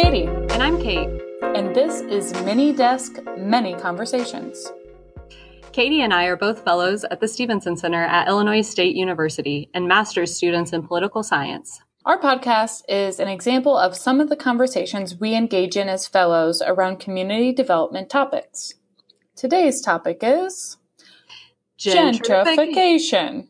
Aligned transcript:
Katie. 0.00 0.26
And 0.26 0.62
I'm 0.62 0.80
Kate. 0.80 1.08
And 1.42 1.74
this 1.74 2.02
is 2.02 2.32
Mini 2.44 2.72
Desk 2.72 3.18
Many 3.36 3.74
Conversations. 3.74 4.70
Katie 5.72 6.02
and 6.02 6.14
I 6.14 6.26
are 6.26 6.36
both 6.36 6.62
fellows 6.62 7.02
at 7.10 7.18
the 7.18 7.26
Stevenson 7.26 7.76
Center 7.76 8.04
at 8.04 8.28
Illinois 8.28 8.60
State 8.60 8.94
University 8.94 9.68
and 9.74 9.88
master's 9.88 10.32
students 10.32 10.72
in 10.72 10.86
political 10.86 11.24
science. 11.24 11.80
Our 12.04 12.16
podcast 12.16 12.82
is 12.88 13.18
an 13.18 13.26
example 13.26 13.76
of 13.76 13.96
some 13.96 14.20
of 14.20 14.28
the 14.28 14.36
conversations 14.36 15.18
we 15.18 15.34
engage 15.34 15.76
in 15.76 15.88
as 15.88 16.06
fellows 16.06 16.62
around 16.64 17.00
community 17.00 17.52
development 17.52 18.08
topics. 18.08 18.74
Today's 19.34 19.80
topic 19.80 20.20
is 20.22 20.76
gentrification. 21.76 23.48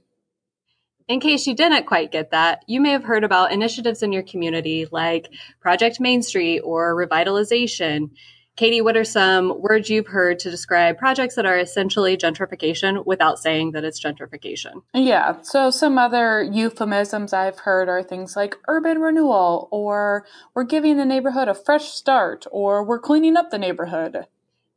In 1.08 1.20
case 1.20 1.46
you 1.46 1.54
didn't 1.54 1.86
quite 1.86 2.12
get 2.12 2.32
that, 2.32 2.62
you 2.66 2.82
may 2.82 2.90
have 2.90 3.04
heard 3.04 3.24
about 3.24 3.50
initiatives 3.50 4.02
in 4.02 4.12
your 4.12 4.22
community 4.22 4.86
like 4.92 5.32
Project 5.58 6.00
Main 6.00 6.22
Street 6.22 6.60
or 6.60 6.94
revitalization. 6.94 8.10
Katie, 8.56 8.82
what 8.82 8.96
are 8.96 9.04
some 9.04 9.58
words 9.62 9.88
you've 9.88 10.08
heard 10.08 10.38
to 10.40 10.50
describe 10.50 10.98
projects 10.98 11.34
that 11.36 11.46
are 11.46 11.56
essentially 11.56 12.14
gentrification 12.16 13.06
without 13.06 13.38
saying 13.38 13.70
that 13.70 13.84
it's 13.84 14.04
gentrification? 14.04 14.82
Yeah, 14.92 15.40
so 15.42 15.70
some 15.70 15.96
other 15.96 16.42
euphemisms 16.42 17.32
I've 17.32 17.60
heard 17.60 17.88
are 17.88 18.02
things 18.02 18.36
like 18.36 18.56
urban 18.68 18.98
renewal, 18.98 19.68
or 19.70 20.26
we're 20.54 20.64
giving 20.64 20.98
the 20.98 21.06
neighborhood 21.06 21.48
a 21.48 21.54
fresh 21.54 21.88
start, 21.88 22.46
or 22.50 22.84
we're 22.84 22.98
cleaning 22.98 23.36
up 23.36 23.50
the 23.50 23.58
neighborhood. 23.58 24.26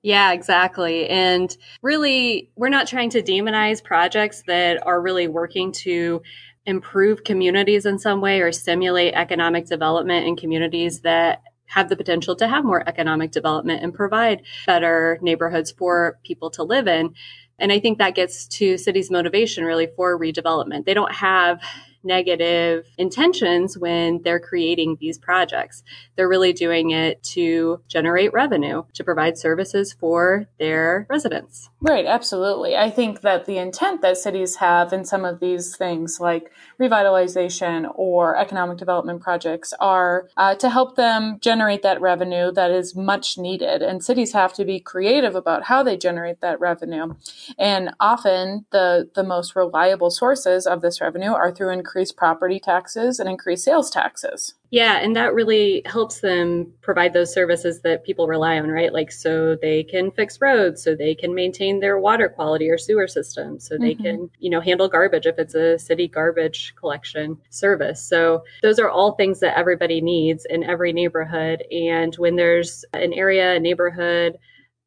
Yeah, 0.04 0.32
exactly. 0.32 1.08
And 1.10 1.56
really, 1.84 2.50
we're 2.56 2.70
not 2.70 2.88
trying 2.88 3.12
to 3.12 3.22
demonize 3.22 3.84
projects 3.84 4.44
that 4.48 4.86
are 4.86 5.00
really 5.00 5.28
working 5.28 5.72
to 5.84 6.22
improve 6.66 7.24
communities 7.24 7.86
in 7.86 8.00
some 8.00 8.20
way 8.22 8.42
or 8.42 8.52
stimulate 8.52 9.14
economic 9.14 9.66
development 9.68 10.28
in 10.28 10.36
communities 10.36 11.02
that 11.02 11.42
have 11.66 11.88
the 11.90 11.96
potential 11.96 12.36
to 12.36 12.48
have 12.48 12.66
more 12.66 12.88
economic 12.88 13.32
development 13.32 13.84
and 13.84 13.94
provide 13.94 14.42
better 14.66 15.20
neighborhoods 15.22 15.72
for 15.72 16.20
people 16.24 16.50
to 16.50 16.64
live 16.64 16.88
in. 16.88 17.14
And 17.60 17.72
I 17.72 17.80
think 17.80 18.00
that 18.00 18.16
gets 18.16 18.48
to 18.48 18.78
cities' 18.78 19.12
motivation 19.12 19.64
really 19.66 19.88
for 19.96 20.20
redevelopment. 20.20 20.86
They 20.86 20.96
don't 20.96 21.14
have 21.14 21.62
negative 22.04 22.86
intentions 22.98 23.78
when 23.78 24.22
they're 24.24 24.40
creating 24.40 24.98
these 25.00 25.18
projects. 25.18 25.84
They're 26.16 26.30
really 26.30 26.54
doing 26.54 26.92
it 26.92 27.22
to 27.24 27.82
generate 27.88 28.34
revenue, 28.34 28.84
to 28.94 29.04
provide 29.04 29.38
services 29.38 29.94
for 29.94 30.48
their 30.60 31.06
residents. 31.10 31.70
Right, 31.80 32.06
absolutely. 32.06 32.76
I 32.76 32.90
think 32.90 33.22
that 33.22 33.46
the 33.46 33.58
intent 33.58 34.02
that 34.02 34.18
cities 34.18 34.58
have 34.58 34.94
in 34.94 35.06
some 35.06 35.26
of 35.26 35.40
these 35.40 35.76
things, 35.76 36.20
like 36.20 36.52
revitalization 36.80 37.92
or 37.96 38.38
economic 38.38 38.78
development 38.78 39.22
projects, 39.22 39.74
are 39.80 40.30
uh, 40.38 40.56
to 40.56 40.70
help 40.70 40.96
them 40.96 41.38
generate 41.42 41.82
that 41.84 42.02
revenue 42.02 42.52
that 42.52 42.72
is 42.72 42.96
much 42.96 43.38
needed. 43.38 43.82
And 43.82 44.04
cities 44.04 44.34
have 44.34 44.54
to 44.54 44.66
be 44.66 44.80
creative 44.80 45.36
about 45.36 45.64
how 45.64 45.84
they 45.84 45.98
generate 45.98 46.42
that 46.42 46.60
revenue. 46.60 47.16
And 47.58 47.92
often 48.00 48.66
the, 48.72 49.10
the 49.14 49.24
most 49.24 49.56
reliable 49.56 50.12
sources 50.12 50.66
of 50.66 50.82
this 50.82 51.02
revenue 51.02 51.32
are 51.32 51.52
through 51.52 51.72
increased 51.92 52.16
property 52.16 52.58
taxes 52.58 53.20
and 53.20 53.28
increase 53.30 53.66
sales 53.66 53.90
taxes. 53.90 54.54
Yeah, 54.70 55.00
and 55.00 55.14
that 55.18 55.34
really 55.34 55.82
helps 55.86 56.22
them 56.22 56.72
provide 56.80 57.12
those 57.12 57.34
services 57.34 57.82
that 57.82 58.06
people 58.06 58.28
rely 58.28 58.58
on, 58.58 58.70
right? 58.70 58.94
Like, 58.94 59.12
so 59.12 59.58
they 59.62 59.84
can 59.84 60.12
fix 60.12 60.40
roads, 60.40 60.82
so 60.82 60.96
they 60.96 61.14
can 61.14 61.36
maintain 61.36 61.82
their 61.82 62.00
water 62.00 62.30
quality 62.30 62.70
or 62.70 62.78
sewer 62.78 63.08
system, 63.08 63.60
so 63.60 63.78
they 63.78 63.96
mm-hmm. 63.96 64.04
can, 64.04 64.30
you 64.40 64.50
know, 64.50 64.62
handle 64.62 64.88
garbage 64.88 65.26
if 65.26 65.38
it's 65.38 65.56
a 65.56 65.78
city 65.78 66.08
garbage 66.08 66.74
collection 66.80 67.38
service. 67.50 68.02
So 68.02 68.46
those 68.62 68.80
are 68.80 68.90
all 68.90 69.12
things 69.12 69.42
that 69.42 69.58
everybody 69.58 70.00
needs 70.00 70.46
in 70.46 70.64
every 70.64 70.94
neighborhood. 70.94 71.66
And 71.70 72.16
when 72.16 72.38
there's 72.38 72.86
an 72.94 73.12
area, 73.12 73.56
a 73.56 73.60
neighborhood, 73.60 74.38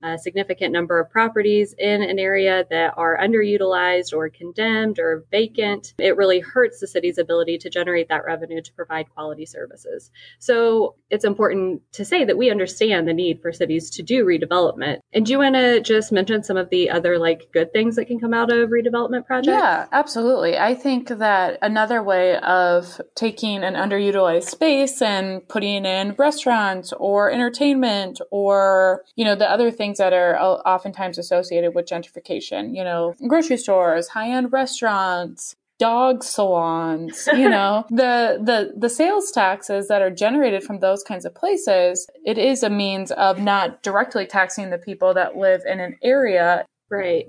a 0.04 0.18
significant 0.18 0.72
number 0.72 1.00
of 1.00 1.10
properties 1.10 1.74
in 1.78 2.02
an 2.02 2.18
area 2.18 2.64
that 2.70 2.92
are 2.96 3.18
underutilized 3.18 4.12
or 4.12 4.28
condemned 4.28 4.98
or 4.98 5.24
vacant, 5.30 5.94
it 5.98 6.16
really 6.16 6.40
hurts 6.40 6.80
the 6.80 6.86
city's 6.86 7.16
ability 7.16 7.56
to 7.58 7.70
generate 7.70 8.08
that 8.08 8.24
revenue 8.24 8.60
to 8.60 8.72
provide 8.74 9.08
quality 9.10 9.46
services. 9.46 10.10
So 10.38 10.96
it's 11.10 11.24
important 11.24 11.80
to 11.92 12.04
say 12.04 12.24
that 12.24 12.36
we 12.36 12.50
understand 12.50 13.08
the 13.08 13.14
need 13.14 13.40
for 13.40 13.52
cities 13.52 13.90
to 13.90 14.02
do 14.02 14.24
redevelopment. 14.24 14.98
And 15.12 15.24
do 15.24 15.32
you 15.32 15.38
want 15.38 15.54
to 15.54 15.80
just 15.80 16.12
mention 16.12 16.42
some 16.42 16.56
of 16.56 16.68
the 16.68 16.90
other 16.90 17.18
like 17.18 17.48
good 17.52 17.72
things 17.72 17.96
that 17.96 18.04
can 18.06 18.20
come 18.20 18.34
out 18.34 18.52
of 18.52 18.68
redevelopment 18.68 19.26
projects? 19.26 19.48
Yeah, 19.48 19.86
absolutely. 19.90 20.58
I 20.58 20.74
think 20.74 21.08
that 21.08 21.58
another 21.62 22.02
way 22.02 22.36
of 22.36 23.00
taking 23.14 23.64
an 23.64 23.74
underutilized 23.74 24.44
space 24.44 25.00
and 25.00 25.46
putting 25.48 25.86
in 25.86 26.14
restaurants 26.18 26.92
or 26.92 27.30
entertainment 27.30 28.20
or, 28.30 29.02
you 29.16 29.24
know, 29.24 29.34
the 29.34 29.50
other 29.50 29.70
things 29.70 29.93
things 29.94 29.98
that 29.98 30.12
are 30.12 30.38
oftentimes 30.38 31.18
associated 31.18 31.74
with 31.74 31.86
gentrification. 31.86 32.74
You 32.74 32.84
know, 32.84 33.14
grocery 33.26 33.56
stores, 33.56 34.08
high 34.08 34.30
end 34.30 34.52
restaurants, 34.52 35.54
dog 35.80 36.22
salons 36.22 37.28
you 37.34 37.48
know 37.50 37.84
the 37.90 38.38
the 38.40 38.72
the 38.76 38.88
sales 38.88 39.32
taxes 39.32 39.88
that 39.88 40.00
are 40.00 40.10
generated 40.10 40.62
from 40.62 40.78
those 40.78 41.02
kinds 41.02 41.24
of 41.24 41.34
places 41.34 42.08
it 42.24 42.38
is 42.38 42.62
a 42.62 42.70
means 42.70 43.10
of 43.10 43.40
not 43.40 43.82
directly 43.82 44.24
taxing 44.24 44.70
the 44.70 44.78
people 44.78 45.12
that 45.12 45.36
live 45.36 45.62
in 45.66 45.80
an 45.80 45.96
area 46.00 46.64
right 46.90 47.26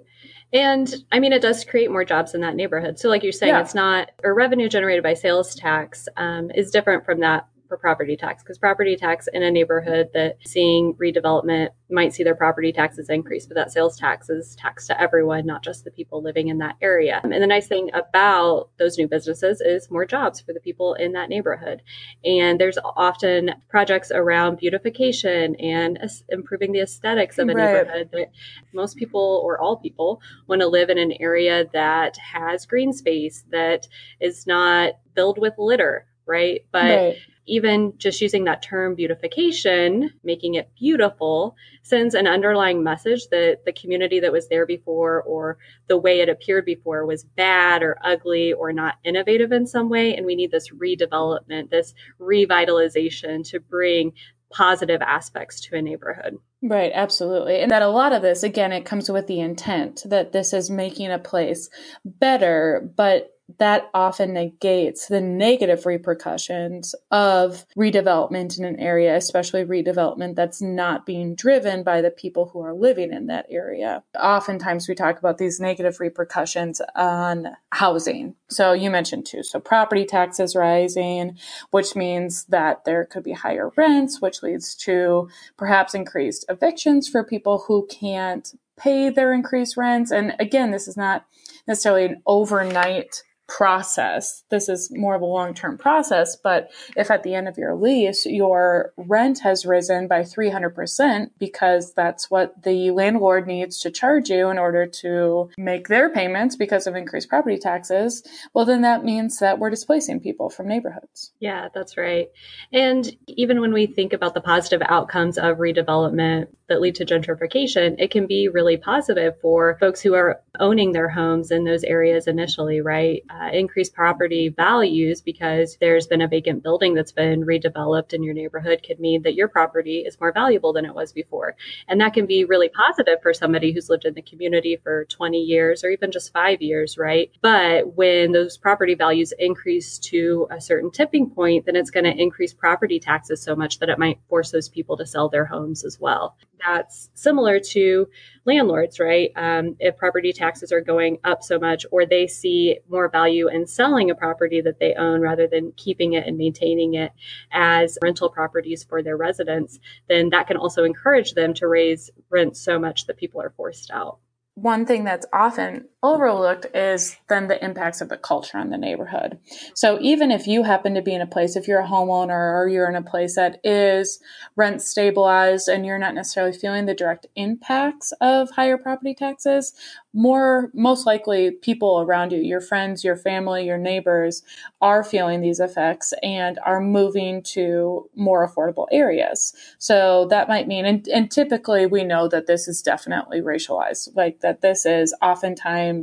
and 0.53 0.93
I 1.11 1.19
mean, 1.19 1.33
it 1.33 1.41
does 1.41 1.65
create 1.65 1.91
more 1.91 2.05
jobs 2.05 2.33
in 2.33 2.39
that 2.41 2.55
neighborhood. 2.55 2.97
So, 2.97 3.09
like 3.09 3.23
you're 3.23 3.33
saying, 3.33 3.53
yeah. 3.53 3.61
it's 3.61 3.75
not 3.75 4.11
a 4.23 4.31
revenue 4.31 4.69
generated 4.69 5.03
by 5.03 5.13
sales 5.13 5.53
tax 5.53 6.07
um, 6.15 6.49
is 6.51 6.71
different 6.71 7.03
from 7.03 7.19
that 7.21 7.47
for 7.67 7.77
property 7.77 8.15
tax 8.15 8.43
because 8.43 8.57
property 8.57 8.95
tax 8.95 9.27
in 9.33 9.43
a 9.43 9.51
neighborhood 9.51 10.09
that 10.13 10.37
seeing 10.45 10.93
redevelopment 10.95 11.69
might 11.89 12.13
see 12.13 12.23
their 12.23 12.35
property 12.35 12.71
taxes 12.71 13.09
increase, 13.09 13.45
but 13.45 13.55
that 13.55 13.71
sales 13.71 13.97
tax 13.97 14.29
is 14.29 14.55
taxed 14.55 14.87
to 14.87 14.99
everyone, 14.99 15.45
not 15.45 15.63
just 15.63 15.83
the 15.83 15.91
people 15.91 16.21
living 16.21 16.47
in 16.47 16.57
that 16.57 16.75
area. 16.81 17.21
Um, 17.23 17.31
and 17.31 17.43
the 17.43 17.47
nice 17.47 17.67
thing 17.67 17.89
about 17.93 18.69
those 18.77 18.97
new 18.97 19.07
businesses 19.07 19.61
is 19.61 19.91
more 19.91 20.05
jobs 20.05 20.41
for 20.41 20.53
the 20.53 20.59
people 20.59 20.95
in 20.95 21.11
that 21.13 21.29
neighborhood. 21.29 21.81
And 22.23 22.59
there's 22.59 22.77
often 22.83 23.51
projects 23.69 24.11
around 24.11 24.57
beautification 24.57 25.55
and 25.55 25.99
improving 26.29 26.71
the 26.71 26.81
aesthetics 26.81 27.37
of 27.37 27.49
a 27.49 27.53
right. 27.53 27.73
neighborhood 27.73 28.09
that 28.13 28.31
most 28.73 28.97
people 28.97 29.41
or 29.43 29.59
all 29.59 29.77
people 29.77 30.21
want 30.47 30.61
to 30.61 30.67
live 30.67 30.89
in 30.89 30.97
an 30.97 31.13
area 31.19 31.65
that 31.73 32.17
has 32.17 32.65
green 32.65 32.93
space 32.93 33.43
that 33.51 33.87
is 34.19 34.47
not 34.47 34.93
filled 35.15 35.37
with 35.37 35.53
litter 35.57 36.07
right? 36.27 36.65
But 36.71 36.83
right 36.85 37.17
even 37.47 37.93
just 37.97 38.21
using 38.21 38.45
that 38.45 38.61
term 38.61 38.95
beautification, 38.95 40.11
making 40.23 40.55
it 40.55 40.69
beautiful, 40.77 41.55
sends 41.83 42.15
an 42.15 42.27
underlying 42.27 42.83
message 42.83 43.27
that 43.29 43.59
the 43.65 43.73
community 43.73 44.19
that 44.19 44.31
was 44.31 44.47
there 44.47 44.65
before 44.65 45.21
or 45.23 45.57
the 45.87 45.97
way 45.97 46.21
it 46.21 46.29
appeared 46.29 46.65
before 46.65 47.05
was 47.05 47.23
bad 47.23 47.83
or 47.83 47.97
ugly 48.03 48.53
or 48.53 48.73
not 48.73 48.95
innovative 49.03 49.51
in 49.51 49.67
some 49.67 49.89
way. 49.89 50.15
And 50.15 50.25
we 50.25 50.35
need 50.35 50.51
this 50.51 50.69
redevelopment, 50.69 51.69
this 51.69 51.93
revitalization 52.19 53.47
to 53.49 53.59
bring 53.59 54.13
positive 54.51 55.01
aspects 55.01 55.59
to 55.59 55.75
a 55.75 55.81
neighborhood. 55.81 56.37
Right, 56.61 56.91
absolutely. 56.93 57.59
And 57.59 57.71
that 57.71 57.81
a 57.81 57.89
lot 57.89 58.13
of 58.13 58.21
this, 58.21 58.41
again, 58.41 58.71
it 58.71 58.85
comes 58.85 59.09
with 59.09 59.27
the 59.27 59.39
intent 59.39 60.03
that 60.05 60.31
this 60.31 60.53
is 60.53 60.69
making 60.69 61.11
a 61.11 61.19
place 61.19 61.69
better, 62.03 62.89
but 62.95 63.34
that 63.59 63.89
often 63.93 64.33
negates 64.33 65.07
the 65.07 65.21
negative 65.21 65.85
repercussions 65.85 66.95
of 67.11 67.65
redevelopment 67.77 68.57
in 68.57 68.65
an 68.65 68.79
area, 68.79 69.15
especially 69.15 69.63
redevelopment 69.63 70.35
that's 70.35 70.61
not 70.61 71.05
being 71.05 71.35
driven 71.35 71.83
by 71.83 72.01
the 72.01 72.09
people 72.09 72.47
who 72.47 72.61
are 72.61 72.73
living 72.73 73.13
in 73.13 73.27
that 73.27 73.45
area. 73.49 74.03
Oftentimes 74.19 74.87
we 74.87 74.95
talk 74.95 75.19
about 75.19 75.37
these 75.37 75.59
negative 75.59 75.99
repercussions 75.99 76.81
on 76.95 77.49
housing. 77.71 78.35
So 78.49 78.73
you 78.73 78.89
mentioned 78.89 79.25
too. 79.25 79.43
So 79.43 79.59
property 79.59 80.05
taxes 80.05 80.55
rising, 80.55 81.37
which 81.71 81.95
means 81.95 82.45
that 82.45 82.83
there 82.85 83.05
could 83.05 83.23
be 83.23 83.33
higher 83.33 83.71
rents, 83.77 84.21
which 84.21 84.41
leads 84.41 84.75
to 84.75 85.29
perhaps 85.57 85.93
increased 85.93 86.45
evictions 86.49 87.07
for 87.07 87.23
people 87.23 87.65
who 87.67 87.87
can't 87.91 88.53
pay 88.77 89.09
their 89.09 89.33
increased 89.33 89.77
rents. 89.77 90.11
And 90.11 90.33
again, 90.39 90.71
this 90.71 90.87
is 90.87 90.97
not 90.97 91.25
necessarily 91.67 92.05
an 92.05 92.21
overnight 92.25 93.23
process. 93.47 94.43
This 94.49 94.69
is 94.69 94.91
more 94.91 95.15
of 95.15 95.21
a 95.21 95.25
long 95.25 95.53
term 95.53 95.77
process, 95.77 96.35
but 96.35 96.71
if 96.95 97.11
at 97.11 97.23
the 97.23 97.35
end 97.35 97.47
of 97.47 97.57
your 97.57 97.75
lease 97.75 98.25
your 98.25 98.93
rent 98.97 99.39
has 99.39 99.65
risen 99.65 100.07
by 100.07 100.21
300% 100.21 101.29
because 101.37 101.93
that's 101.93 102.31
what 102.31 102.63
the 102.63 102.91
landlord 102.91 103.47
needs 103.47 103.79
to 103.79 103.91
charge 103.91 104.29
you 104.29 104.49
in 104.49 104.57
order 104.57 104.85
to 104.85 105.49
make 105.57 105.87
their 105.87 106.09
payments 106.09 106.55
because 106.55 106.87
of 106.87 106.95
increased 106.95 107.29
property 107.29 107.57
taxes, 107.57 108.23
well, 108.53 108.65
then 108.65 108.81
that 108.81 109.03
means 109.03 109.39
that 109.39 109.59
we're 109.59 109.69
displacing 109.69 110.19
people 110.19 110.49
from 110.49 110.67
neighborhoods. 110.67 111.31
Yeah, 111.39 111.69
that's 111.73 111.97
right. 111.97 112.29
And 112.73 113.15
even 113.27 113.61
when 113.61 113.73
we 113.73 113.85
think 113.85 114.13
about 114.13 114.33
the 114.33 114.41
positive 114.41 114.81
outcomes 114.87 115.37
of 115.37 115.57
redevelopment 115.57 116.47
that 116.67 116.81
lead 116.81 116.95
to 116.95 117.05
gentrification, 117.05 117.95
it 117.99 118.11
can 118.11 118.27
be 118.27 118.47
really 118.47 118.77
positive 118.77 119.39
for 119.41 119.77
folks 119.79 120.01
who 120.01 120.13
are 120.13 120.41
owning 120.59 120.91
their 120.91 121.09
homes 121.09 121.51
in 121.51 121.63
those 121.63 121.83
areas 121.83 122.27
initially, 122.27 122.81
right? 122.81 123.23
uh, 123.29 123.49
increased 123.51 123.93
property 123.93 124.49
values 124.49 125.21
because 125.21 125.77
there's 125.79 126.07
been 126.07 126.21
a 126.21 126.27
vacant 126.27 126.63
building 126.63 126.93
that's 126.93 127.11
been 127.11 127.45
redeveloped 127.45 128.13
in 128.13 128.23
your 128.23 128.33
neighborhood 128.33 128.81
could 128.85 128.99
mean 128.99 129.21
that 129.23 129.35
your 129.35 129.47
property 129.47 129.99
is 129.99 130.19
more 130.19 130.31
valuable 130.31 130.73
than 130.73 130.85
it 130.85 130.93
was 130.93 131.11
before. 131.11 131.55
And 131.87 131.99
that 132.01 132.13
can 132.13 132.25
be 132.25 132.45
really 132.45 132.69
positive 132.69 133.21
for 133.21 133.33
somebody 133.33 133.71
who's 133.71 133.89
lived 133.89 134.05
in 134.05 134.13
the 134.13 134.21
community 134.21 134.77
for 134.81 135.05
20 135.05 135.37
years 135.37 135.83
or 135.83 135.89
even 135.89 136.11
just 136.11 136.33
five 136.33 136.61
years, 136.61 136.97
right? 136.97 137.31
But 137.41 137.95
when 137.95 138.31
those 138.31 138.57
property 138.57 138.95
values 138.95 139.33
increase 139.37 139.97
to 139.99 140.47
a 140.51 140.61
certain 140.61 140.91
tipping 140.91 141.29
point, 141.29 141.65
then 141.65 141.75
it's 141.75 141.91
going 141.91 142.05
to 142.05 142.21
increase 142.21 142.53
property 142.53 142.99
taxes 142.99 143.41
so 143.41 143.55
much 143.55 143.79
that 143.79 143.89
it 143.89 143.99
might 143.99 144.19
force 144.29 144.51
those 144.51 144.69
people 144.69 144.97
to 144.97 145.05
sell 145.05 145.29
their 145.29 145.45
homes 145.45 145.83
as 145.83 145.99
well. 145.99 146.35
That's 146.63 147.09
similar 147.13 147.59
to 147.71 148.07
landlords, 148.45 148.99
right? 148.99 149.31
Um, 149.35 149.75
if 149.79 149.97
property 149.97 150.33
taxes 150.33 150.71
are 150.71 150.81
going 150.81 151.17
up 151.23 151.43
so 151.43 151.59
much, 151.59 151.85
or 151.91 152.05
they 152.05 152.27
see 152.27 152.79
more 152.89 153.09
value 153.09 153.47
in 153.47 153.65
selling 153.65 154.09
a 154.09 154.15
property 154.15 154.61
that 154.61 154.79
they 154.79 154.93
own 154.93 155.21
rather 155.21 155.47
than 155.47 155.73
keeping 155.75 156.13
it 156.13 156.27
and 156.27 156.37
maintaining 156.37 156.93
it 156.93 157.11
as 157.51 157.97
rental 158.01 158.29
properties 158.29 158.83
for 158.83 159.01
their 159.01 159.17
residents, 159.17 159.79
then 160.07 160.29
that 160.29 160.47
can 160.47 160.57
also 160.57 160.83
encourage 160.83 161.33
them 161.33 161.53
to 161.55 161.67
raise 161.67 162.09
rents 162.29 162.61
so 162.61 162.79
much 162.79 163.07
that 163.07 163.17
people 163.17 163.41
are 163.41 163.53
forced 163.55 163.91
out 163.91 164.19
one 164.55 164.85
thing 164.85 165.03
that's 165.03 165.25
often 165.33 165.85
overlooked 166.05 166.67
is 166.73 167.17
then 167.27 167.47
the 167.47 167.63
impacts 167.63 168.01
of 168.01 168.09
the 168.09 168.17
culture 168.17 168.57
on 168.57 168.69
the 168.69 168.77
neighborhood. 168.77 169.39
So 169.73 169.97
even 170.01 170.31
if 170.31 170.47
you 170.47 170.63
happen 170.63 170.93
to 170.95 171.01
be 171.01 171.13
in 171.13 171.21
a 171.21 171.27
place, 171.27 171.55
if 171.55 171.67
you're 171.67 171.81
a 171.81 171.87
homeowner 171.87 172.53
or 172.53 172.67
you're 172.67 172.89
in 172.89 172.95
a 172.95 173.01
place 173.01 173.35
that 173.35 173.59
is 173.63 174.19
rent 174.55 174.81
stabilized 174.81 175.67
and 175.67 175.85
you're 175.85 175.99
not 175.99 176.15
necessarily 176.15 176.57
feeling 176.57 176.85
the 176.85 176.93
direct 176.93 177.27
impacts 177.35 178.13
of 178.21 178.49
higher 178.51 178.77
property 178.77 179.13
taxes, 179.13 179.73
more 180.13 180.71
most 180.73 181.05
likely 181.05 181.51
people 181.51 181.99
around 181.99 182.31
you, 182.31 182.39
your 182.39 182.61
friends, 182.61 183.03
your 183.03 183.17
family, 183.17 183.65
your 183.65 183.77
neighbors 183.77 184.43
are 184.81 185.03
feeling 185.03 185.41
these 185.41 185.59
effects 185.59 186.13
and 186.23 186.57
are 186.65 186.79
moving 186.79 187.43
to 187.43 188.09
more 188.15 188.47
affordable 188.47 188.87
areas. 188.91 189.53
So 189.77 190.25
that 190.29 190.47
might 190.47 190.67
mean, 190.67 190.85
and, 190.85 191.05
and 191.09 191.29
typically 191.29 191.85
we 191.85 192.05
know 192.05 192.29
that 192.29 192.47
this 192.47 192.67
is 192.67 192.81
definitely 192.81 193.41
racialized, 193.41 194.15
like 194.15 194.39
that 194.39 194.61
this 194.61 194.85
is 194.85 195.13
oftentimes 195.21 195.94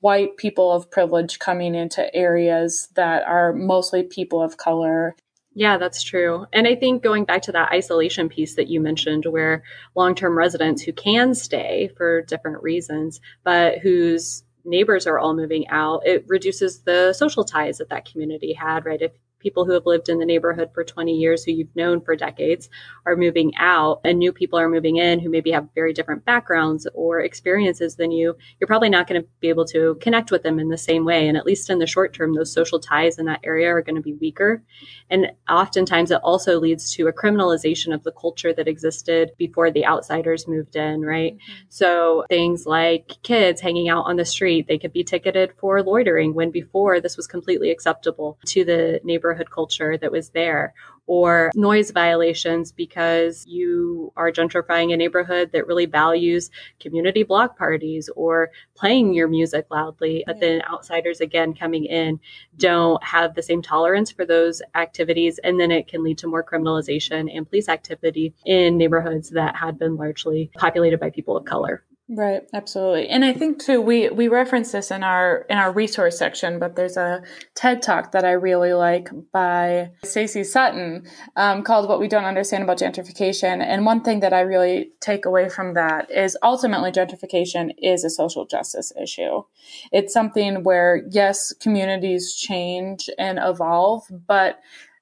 white 0.00 0.36
people 0.36 0.72
of 0.72 0.90
privilege 0.90 1.38
coming 1.38 1.74
into 1.74 2.14
areas 2.14 2.88
that 2.94 3.22
are 3.24 3.52
mostly 3.52 4.02
people 4.02 4.42
of 4.42 4.56
color 4.56 5.14
yeah, 5.54 5.78
that's 5.78 6.02
true. 6.02 6.46
And 6.52 6.66
I 6.68 6.76
think 6.76 7.02
going 7.02 7.24
back 7.24 7.42
to 7.42 7.52
that 7.52 7.72
isolation 7.72 8.28
piece 8.28 8.54
that 8.54 8.68
you 8.68 8.80
mentioned, 8.80 9.26
where 9.26 9.64
long 9.96 10.14
term 10.14 10.38
residents 10.38 10.82
who 10.82 10.92
can 10.92 11.34
stay 11.34 11.90
for 11.96 12.22
different 12.22 12.62
reasons, 12.62 13.20
but 13.42 13.78
whose 13.78 14.44
neighbors 14.64 15.06
are 15.06 15.18
all 15.18 15.34
moving 15.34 15.66
out, 15.68 16.06
it 16.06 16.24
reduces 16.28 16.82
the 16.82 17.12
social 17.12 17.44
ties 17.44 17.78
that 17.78 17.88
that 17.88 18.10
community 18.10 18.52
had, 18.52 18.86
right? 18.86 19.02
If 19.02 19.12
people 19.40 19.64
who 19.64 19.72
have 19.72 19.86
lived 19.86 20.08
in 20.08 20.18
the 20.18 20.26
neighborhood 20.26 20.70
for 20.72 20.84
20 20.84 21.12
years 21.12 21.44
who 21.44 21.52
you've 21.52 21.74
known 21.74 22.00
for 22.00 22.14
decades 22.14 22.68
are 23.06 23.16
moving 23.16 23.52
out 23.56 24.00
and 24.04 24.18
new 24.18 24.32
people 24.32 24.58
are 24.58 24.68
moving 24.68 24.96
in 24.96 25.18
who 25.18 25.28
maybe 25.28 25.50
have 25.50 25.68
very 25.74 25.92
different 25.92 26.24
backgrounds 26.24 26.86
or 26.94 27.20
experiences 27.20 27.96
than 27.96 28.10
you 28.10 28.36
you're 28.58 28.68
probably 28.68 28.90
not 28.90 29.06
going 29.06 29.20
to 29.20 29.28
be 29.40 29.48
able 29.48 29.64
to 29.64 29.96
connect 30.00 30.30
with 30.30 30.42
them 30.42 30.58
in 30.58 30.68
the 30.68 30.78
same 30.78 31.04
way. 31.04 31.28
And 31.28 31.36
at 31.36 31.46
least 31.46 31.70
in 31.70 31.78
the 31.78 31.86
short 31.86 32.12
term 32.12 32.34
those 32.34 32.52
social 32.52 32.78
ties 32.78 33.18
in 33.18 33.26
that 33.26 33.40
area 33.44 33.68
are 33.68 33.82
going 33.82 33.96
to 33.96 34.02
be 34.02 34.14
weaker. 34.14 34.62
And 35.08 35.32
oftentimes 35.48 36.10
it 36.10 36.20
also 36.22 36.60
leads 36.60 36.92
to 36.94 37.08
a 37.08 37.12
criminalization 37.12 37.94
of 37.94 38.04
the 38.04 38.12
culture 38.12 38.52
that 38.52 38.68
existed 38.68 39.32
before 39.36 39.70
the 39.70 39.86
outsiders 39.86 40.46
moved 40.46 40.76
in 40.76 41.00
right? 41.02 41.34
Mm-hmm. 41.34 41.52
so 41.68 42.24
things 42.28 42.66
like 42.66 43.16
kids 43.22 43.60
hanging 43.60 43.88
out 43.88 44.04
on 44.06 44.16
the 44.16 44.24
street 44.24 44.66
they 44.66 44.78
could 44.78 44.92
be 44.92 45.04
ticketed 45.04 45.52
for 45.58 45.82
loitering 45.82 46.34
when 46.34 46.50
before 46.50 47.00
this 47.00 47.16
was 47.16 47.26
completely 47.26 47.70
acceptable 47.70 48.38
to 48.46 48.64
the 48.64 49.00
neighborhood 49.04 49.29
neighborhood 49.30 49.50
culture 49.50 49.96
that 49.96 50.10
was 50.10 50.30
there 50.30 50.74
or 51.06 51.50
noise 51.54 51.90
violations 51.90 52.72
because 52.72 53.46
you 53.46 54.12
are 54.16 54.30
gentrifying 54.30 54.92
a 54.92 54.96
neighborhood 54.96 55.50
that 55.52 55.66
really 55.66 55.86
values 55.86 56.50
community 56.78 57.22
block 57.22 57.58
parties 57.58 58.08
or 58.14 58.50
playing 58.76 59.12
your 59.12 59.28
music 59.28 59.66
loudly. 59.70 60.22
But 60.26 60.40
then 60.40 60.62
outsiders, 60.70 61.20
again, 61.20 61.54
coming 61.54 61.84
in, 61.84 62.20
don't 62.56 63.02
have 63.02 63.34
the 63.34 63.42
same 63.42 63.62
tolerance 63.62 64.12
for 64.12 64.24
those 64.24 64.62
activities. 64.74 65.38
And 65.42 65.58
then 65.58 65.70
it 65.70 65.88
can 65.88 66.04
lead 66.04 66.18
to 66.18 66.28
more 66.28 66.44
criminalization 66.44 67.28
and 67.34 67.48
police 67.48 67.68
activity 67.68 68.34
in 68.44 68.76
neighborhoods 68.76 69.30
that 69.30 69.56
had 69.56 69.78
been 69.78 69.96
largely 69.96 70.50
populated 70.56 71.00
by 71.00 71.10
people 71.10 71.36
of 71.36 71.44
color. 71.44 71.82
Right, 72.12 72.42
absolutely. 72.52 73.08
And 73.08 73.24
I 73.24 73.32
think 73.32 73.62
too 73.62 73.80
we 73.80 74.08
we 74.08 74.26
reference 74.26 74.72
this 74.72 74.90
in 74.90 75.04
our 75.04 75.46
in 75.48 75.58
our 75.58 75.70
resource 75.70 76.18
section, 76.18 76.58
but 76.58 76.74
there's 76.74 76.96
a 76.96 77.22
TED 77.54 77.82
talk 77.82 78.10
that 78.10 78.24
I 78.24 78.32
really 78.32 78.72
like 78.72 79.10
by 79.30 79.92
Stacey 80.02 80.42
Sutton 80.42 81.06
um, 81.36 81.62
called 81.62 81.88
"What 81.88 82.00
We 82.00 82.08
Don't 82.08 82.24
Understand 82.24 82.64
About 82.64 82.78
Gentrification." 82.78 83.62
And 83.62 83.86
one 83.86 84.02
thing 84.02 84.18
that 84.20 84.32
I 84.32 84.40
really 84.40 84.90
take 85.00 85.24
away 85.24 85.48
from 85.48 85.74
that 85.74 86.10
is 86.10 86.36
ultimately 86.42 86.90
gentrification 86.90 87.70
is 87.78 88.02
a 88.02 88.10
social 88.10 88.44
justice 88.44 88.92
issue. 89.00 89.44
It's 89.92 90.12
something 90.12 90.64
where 90.64 91.04
yes, 91.10 91.52
communities 91.52 92.34
change 92.34 93.08
and 93.18 93.38
evolve, 93.40 94.02
but 94.26 94.58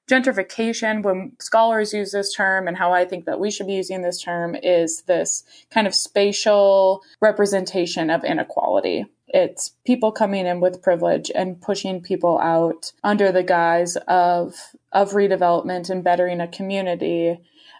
gentrification, 0.09 1.03
when 1.03 1.33
scholars 1.39 1.93
use 1.93 2.11
this 2.11 2.33
term 2.33 2.67
and 2.67 2.77
how 2.77 2.91
I 2.91 3.05
think 3.05 3.25
that 3.25 3.39
we 3.39 3.51
should 3.51 3.67
be 3.67 3.73
using 3.73 4.01
this 4.01 4.21
term, 4.21 4.55
is 4.55 5.03
this 5.03 5.43
kind 5.69 5.87
of 5.87 5.95
spatial 5.95 7.01
representation 7.21 8.09
of 8.09 8.23
inequality. 8.23 9.05
It's 9.27 9.75
people 9.85 10.11
coming 10.11 10.47
in 10.47 10.59
with 10.59 10.81
privilege 10.81 11.29
and 11.33 11.61
pushing 11.61 12.01
people 12.01 12.39
out 12.39 12.91
under 13.03 13.31
the 13.31 13.43
guise 13.43 13.95
of 14.07 14.55
of 14.91 15.11
redevelopment 15.11 15.91
and 15.91 16.03
bettering 16.03 16.41
a 16.41 16.47
community 16.47 17.37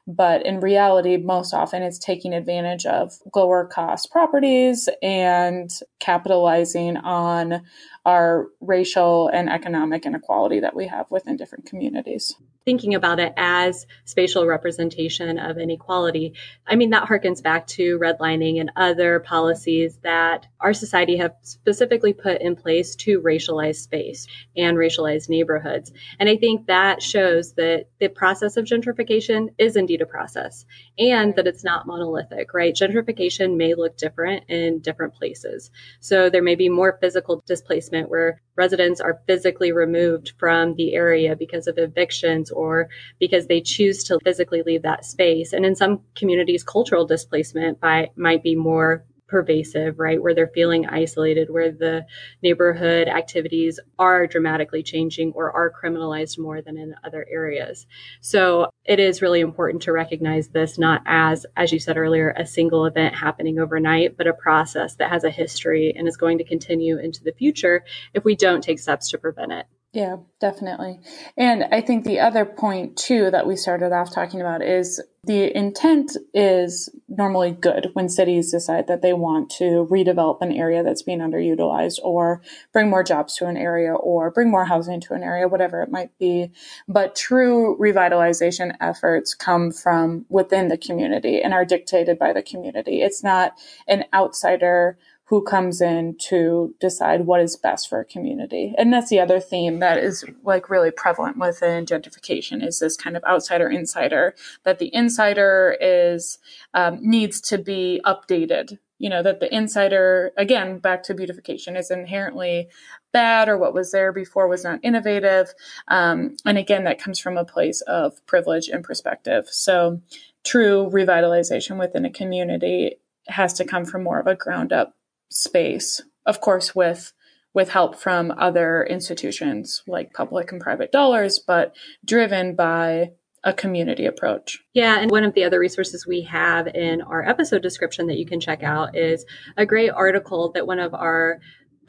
but 0.10 0.44
in 0.44 0.60
reality, 0.60 1.18
most 1.18 1.54
often 1.54 1.84
it's 1.84 2.00
taking 2.00 2.34
advantage 2.34 2.88
of 2.88 3.20
lower 3.36 3.66
cost 3.66 4.12
properties 4.12 4.90
and 5.04 5.70
capitalizing 6.00 6.98
on 6.98 7.62
our 8.06 8.48
racial 8.62 9.30
and 9.30 9.50
economic 9.50 10.06
inequality 10.06 10.60
that 10.60 10.76
we 10.76 10.88
have 10.88 11.10
within 11.12 11.38
different 11.38 11.66
communities 11.66 12.36
thinking 12.70 12.94
about 12.94 13.20
it 13.20 13.34
as 13.36 13.88
spatial 14.06 14.46
representation 14.46 15.40
of 15.40 15.58
inequality. 15.58 16.34
I 16.68 16.76
mean, 16.76 16.92
that 16.92 17.08
harkens 17.08 17.42
back 17.42 17.66
to 17.68 17.98
redlining 17.98 18.60
and 18.60 18.72
other 18.76 19.22
policies 19.22 19.98
that 20.04 20.46
our 20.60 20.74
society 20.74 21.18
have 21.18 21.34
specifically 21.42 22.14
put 22.14 22.42
in 22.42 22.56
place 22.56 22.96
to 22.98 23.22
racialize 23.22 23.78
space 23.78 24.28
and 24.56 24.78
racialize 24.78 25.30
neighborhoods. 25.30 25.92
And 26.20 26.30
I 26.30 26.38
think 26.38 26.68
that 26.68 27.02
shows 27.02 27.54
that 27.54 27.88
the 28.00 28.10
process 28.10 28.56
of 28.56 28.66
gentrification 28.66 29.48
is 29.58 29.76
indeed 29.76 30.02
a 30.02 30.06
process 30.06 30.66
and 31.00 31.36
that 31.38 31.48
it's 31.48 31.64
not 31.64 31.88
monolithic, 31.88 32.54
right? 32.54 32.76
Gentrification 32.76 33.58
may 33.58 33.74
look 33.74 33.98
different 33.98 34.44
in 34.48 34.78
different 34.78 35.16
places. 35.16 35.72
So 36.02 36.30
there 36.30 36.44
may 36.44 36.54
be 36.56 36.70
more 36.70 37.00
physical 37.02 37.42
displacement 37.90 38.10
where 38.10 38.42
residents 38.56 39.02
are 39.02 39.22
physically 39.28 39.72
removed 39.72 40.34
from 40.38 40.76
the 40.76 40.94
area 40.94 41.36
because 41.36 41.68
of 41.68 41.78
evictions 41.78 42.52
or 42.52 42.90
because 43.20 43.48
they 43.48 43.62
choose 43.62 44.04
to 44.04 44.20
physically 44.24 44.62
leave 44.64 44.82
that 44.82 45.06
space. 45.06 45.54
And 45.54 45.66
in 45.66 45.76
some 45.76 46.02
communities, 46.16 46.64
cultural 46.64 47.06
displacement 47.06 47.80
by, 47.80 48.10
might 48.16 48.44
be 48.44 48.56
more 48.56 49.06
pervasive, 49.30 50.00
right? 50.00 50.22
Where 50.22 50.34
they're 50.34 50.48
feeling 50.48 50.88
isolated, 50.88 51.50
where 51.50 51.72
the 51.72 52.06
neighborhood 52.42 53.08
activities 53.08 53.80
are 53.98 54.28
dramatically 54.28 54.84
changing 54.84 55.34
or 55.34 55.52
are 55.52 55.72
criminalized 55.72 56.40
more 56.40 56.62
than 56.62 56.78
in 56.78 56.96
other 57.04 57.26
areas. 57.32 57.86
So 58.22 58.70
it 58.86 59.00
is 59.00 59.22
really 59.22 59.40
important 59.40 59.84
to 59.84 59.92
recognize 59.92 60.50
this 60.50 60.78
not 60.78 61.02
as, 61.06 61.46
as 61.56 61.72
you 61.72 61.80
said 61.80 61.98
earlier, 61.98 62.34
a 62.38 62.46
single 62.46 62.86
event 62.86 63.16
happening 63.16 63.60
overnight, 63.60 64.18
but 64.18 64.28
a 64.28 64.34
process 64.34 64.96
that 64.96 65.12
has 65.12 65.24
a 65.24 65.30
history 65.30 65.94
and 65.96 66.08
is 66.08 66.18
going 66.18 66.40
to 66.40 66.44
continue 66.44 66.98
into 66.98 67.24
the 67.24 67.32
future 67.32 67.86
if 68.14 68.26
we 68.26 68.36
don't 68.36 68.64
take 68.64 68.80
steps 68.80 69.10
to 69.10 69.18
prevent 69.18 69.52
it. 69.52 69.66
Yeah, 69.92 70.18
definitely. 70.40 71.00
And 71.36 71.64
I 71.72 71.82
think 71.82 72.04
the 72.04 72.20
other 72.20 72.46
point 72.46 72.96
too 72.96 73.32
that 73.32 73.48
we 73.48 73.56
started 73.56 73.92
off 73.92 74.14
talking 74.14 74.40
about 74.40 74.62
is 74.62 75.02
the 75.24 75.56
intent 75.56 76.16
is 76.34 76.90
normally 77.10 77.52
good 77.52 77.90
when 77.94 78.08
cities 78.08 78.52
decide 78.52 78.88
that 78.88 79.02
they 79.02 79.14
want 79.14 79.50
to 79.50 79.88
redevelop 79.92 80.42
an 80.42 80.52
area 80.52 80.82
that's 80.82 81.02
being 81.02 81.20
underutilized 81.20 82.00
or 82.04 82.42
bring 82.72 82.90
more 82.90 83.04
jobs 83.04 83.36
to 83.36 83.46
an 83.46 83.58
area 83.58 83.94
or 83.94 84.32
bring 84.32 84.50
more 84.50 84.66
housing 84.66 85.02
to 85.02 85.14
an 85.14 85.24
area, 85.24 85.48
whatever 85.48 85.82
it 85.82 85.92
might 85.92 86.18
be. 86.20 86.52
But 86.88 87.16
true 87.16 87.78
revitalization 87.80 88.76
efforts 88.80 89.34
come 89.34 89.72
from 89.72 90.26
within 90.30 90.70
the 90.70 90.78
community 90.78 91.42
and 91.42 91.54
are 91.54 91.66
dictated 91.66 92.18
by 92.18 92.32
the 92.32 92.42
community. 92.42 93.02
It's 93.02 93.24
not 93.24 93.54
an 93.88 94.06
outsider 94.14 94.98
who 95.30 95.44
comes 95.44 95.80
in 95.80 96.16
to 96.18 96.74
decide 96.80 97.28
what 97.28 97.40
is 97.40 97.56
best 97.56 97.88
for 97.88 98.00
a 98.00 98.06
community. 98.06 98.74
And 98.80 98.92
that's 98.92 99.12
the 99.12 99.20
other 99.20 99.40
theme 99.40 99.78
that 99.78 100.00
is 100.00 100.26
like 100.44 100.72
really 100.72 100.90
prevalent 100.90 101.38
within 101.38 101.86
gentrification 101.86 102.66
is 102.66 102.80
this 102.80 102.98
kind 102.98 103.16
of 103.16 103.24
outsider 103.26 103.70
insider 103.70 104.34
that 104.64 104.80
the 104.80 104.94
insider 104.94 105.78
is 105.80 106.40
um, 106.74 106.98
needs 107.02 107.42
to 107.42 107.60
be 107.60 108.02
updated. 108.06 108.80
You 108.98 109.12
know, 109.12 109.22
that 109.22 109.40
the 109.40 109.56
insider, 109.56 110.32
again, 110.36 110.80
back 110.80 111.04
to 111.04 111.14
beautification, 111.14 111.78
is 111.78 111.92
inherently 111.92 112.68
bad 113.14 113.50
or 113.50 113.58
what 113.58 113.76
was 113.76 113.92
there 113.92 114.12
before 114.12 114.48
was 114.48 114.64
not 114.64 114.80
innovative. 114.82 115.54
Um, 115.88 116.38
and 116.44 116.58
again, 116.58 116.86
that 116.86 117.00
comes 117.00 117.20
from 117.20 117.38
a 117.38 117.46
place 117.46 117.82
of 117.82 118.26
privilege 118.26 118.68
and 118.68 118.84
perspective. 118.84 119.48
So 119.48 120.02
true 120.44 120.90
revitalization 120.92 121.78
within 121.78 122.04
a 122.04 122.10
community 122.10 122.96
has 123.28 123.54
to 123.54 123.64
come 123.64 123.86
from 123.86 124.04
more 124.04 124.20
of 124.20 124.26
a 124.26 124.36
ground 124.36 124.74
up 124.74 124.96
space. 125.30 126.02
Of 126.26 126.42
course, 126.42 126.76
with 126.76 127.14
with 127.54 127.70
help 127.70 127.96
from 127.96 128.32
other 128.38 128.84
institutions 128.84 129.82
like 129.88 130.14
public 130.14 130.52
and 130.52 130.62
private 130.62 130.92
dollars, 130.92 131.40
but 131.40 131.76
driven 132.06 132.56
by 132.56 133.12
a 133.44 133.54
community 133.54 134.06
approach. 134.06 134.60
Yeah, 134.74 135.00
and 135.00 135.10
one 135.10 135.24
of 135.24 135.34
the 135.34 135.46
other 135.46 135.60
resources 135.60 136.06
we 136.06 136.22
have 136.24 136.68
in 136.68 137.02
our 137.02 137.28
episode 137.28 137.62
description 137.62 138.08
that 138.08 138.18
you 138.18 138.26
can 138.26 138.40
check 138.40 138.64
out 138.64 138.96
is 138.96 139.26
a 139.58 139.66
great 139.66 139.90
article 139.90 140.52
that 140.52 140.68
one 140.68 140.80
of 140.80 140.94
our 140.94 141.40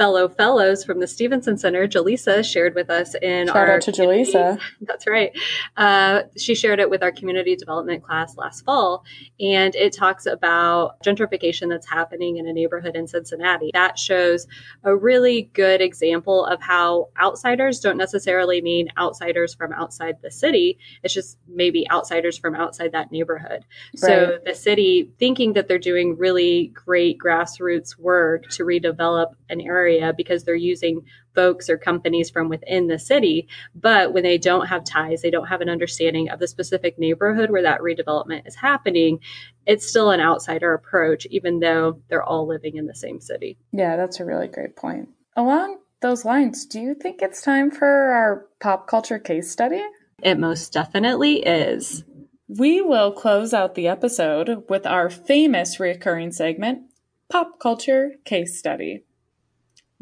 fellow 0.00 0.30
fellows 0.30 0.83
from 0.83 0.99
the 0.99 1.07
Stevenson 1.07 1.59
Center, 1.59 1.87
Jaleesa, 1.87 2.42
shared 2.42 2.75
with 2.75 2.88
us 2.88 3.14
in 3.16 3.49
Shout 3.49 3.57
our. 3.57 3.73
out 3.73 3.83
to 3.83 3.92
Jaleesa. 3.92 4.59
That's 4.80 5.07
right. 5.07 5.30
Uh, 5.76 6.23
she 6.38 6.54
shared 6.54 6.80
it 6.80 6.88
with 6.88 7.02
our 7.02 7.12
community 7.12 7.54
development 7.54 8.02
class 8.02 8.35
last 8.38 8.64
fall, 8.64 9.04
and 9.38 9.75
it 9.75 9.92
talks 9.92 10.25
about 10.25 10.99
gentrification 11.04 11.69
that's 11.69 11.87
happening 11.87 12.38
in 12.38 12.49
a 12.49 12.52
neighborhood 12.54 12.97
in 12.97 13.07
Cincinnati. 13.07 13.73
That 13.75 13.99
shows 13.99 14.47
a 14.85 14.97
really 14.97 15.50
good 15.52 15.83
example 15.83 16.47
of 16.47 16.62
how 16.62 17.11
outsiders 17.21 17.80
don't 17.80 17.99
necessarily 17.99 18.62
mean 18.62 18.88
outsiders 18.97 19.52
from 19.52 19.75
outside 19.75 20.16
the 20.23 20.30
city. 20.30 20.78
It's 21.02 21.12
just 21.12 21.37
maybe 21.47 21.87
outsiders 21.90 22.38
from 22.38 22.54
outside 22.54 22.92
that 22.92 23.12
neighborhood. 23.12 23.66
Right. 24.00 24.00
So 24.00 24.38
the 24.47 24.54
city 24.54 25.12
thinking 25.19 25.52
that 25.52 25.69
they're 25.69 25.78
doing 25.78 26.16
really 26.16 26.69
great 26.69 27.19
grassroots 27.19 27.99
work 27.99 28.49
to 28.52 28.64
redevelop 28.64 29.35
an 29.50 29.61
area 29.61 29.89
area 29.90 30.12
because 30.16 30.44
they're 30.44 30.54
using 30.54 31.02
folks 31.35 31.68
or 31.68 31.76
companies 31.78 32.30
from 32.30 32.49
within 32.49 32.87
the 32.87 32.99
city. 32.99 33.49
But 33.75 34.12
when 34.12 34.23
they 34.23 34.38
don't 34.38 34.66
have 34.66 34.85
ties, 34.85 35.23
they 35.23 35.30
don't 35.30 35.47
have 35.47 35.61
an 35.61 35.68
understanding 35.68 36.30
of 36.30 36.38
the 36.38 36.49
specific 36.49 36.99
neighborhood 36.99 37.50
where 37.50 37.62
that 37.62 37.80
redevelopment 37.80 38.47
is 38.47 38.54
happening, 38.54 39.20
it's 39.66 39.88
still 39.88 40.11
an 40.11 40.20
outsider 40.20 40.75
approach, 40.75 41.26
even 41.26 41.61
though 41.61 42.00
they're 42.09 42.23
all 42.23 42.47
living 42.47 42.76
in 42.76 42.87
the 42.87 42.94
same 42.94 43.20
city. 43.20 43.59
Yeah, 43.73 43.97
that's 43.97 44.20
a 44.20 44.25
really 44.25 44.49
great 44.49 44.76
point. 44.76 45.09
Along 45.37 45.78
those 46.02 46.25
lines, 46.25 46.66
do 46.66 46.80
you 46.80 46.94
think 46.94 47.23
it's 47.23 47.42
time 47.42 47.70
for 47.70 47.87
our 47.87 48.47
pop 48.61 48.87
culture 48.87 49.18
case 49.18 49.50
study? 49.50 49.82
It 50.23 50.38
most 50.38 50.73
definitely 50.73 51.42
is. 51.42 52.04
We 52.49 52.82
will 52.82 53.12
close 53.12 53.54
out 53.54 53.75
the 53.75 53.87
episode 53.87 54.64
with 54.68 54.85
our 54.85 55.09
famous 55.09 55.78
recurring 55.78 56.32
segment, 56.32 56.82
Pop 57.30 57.61
Culture 57.61 58.16
Case 58.25 58.59
Study. 58.59 59.04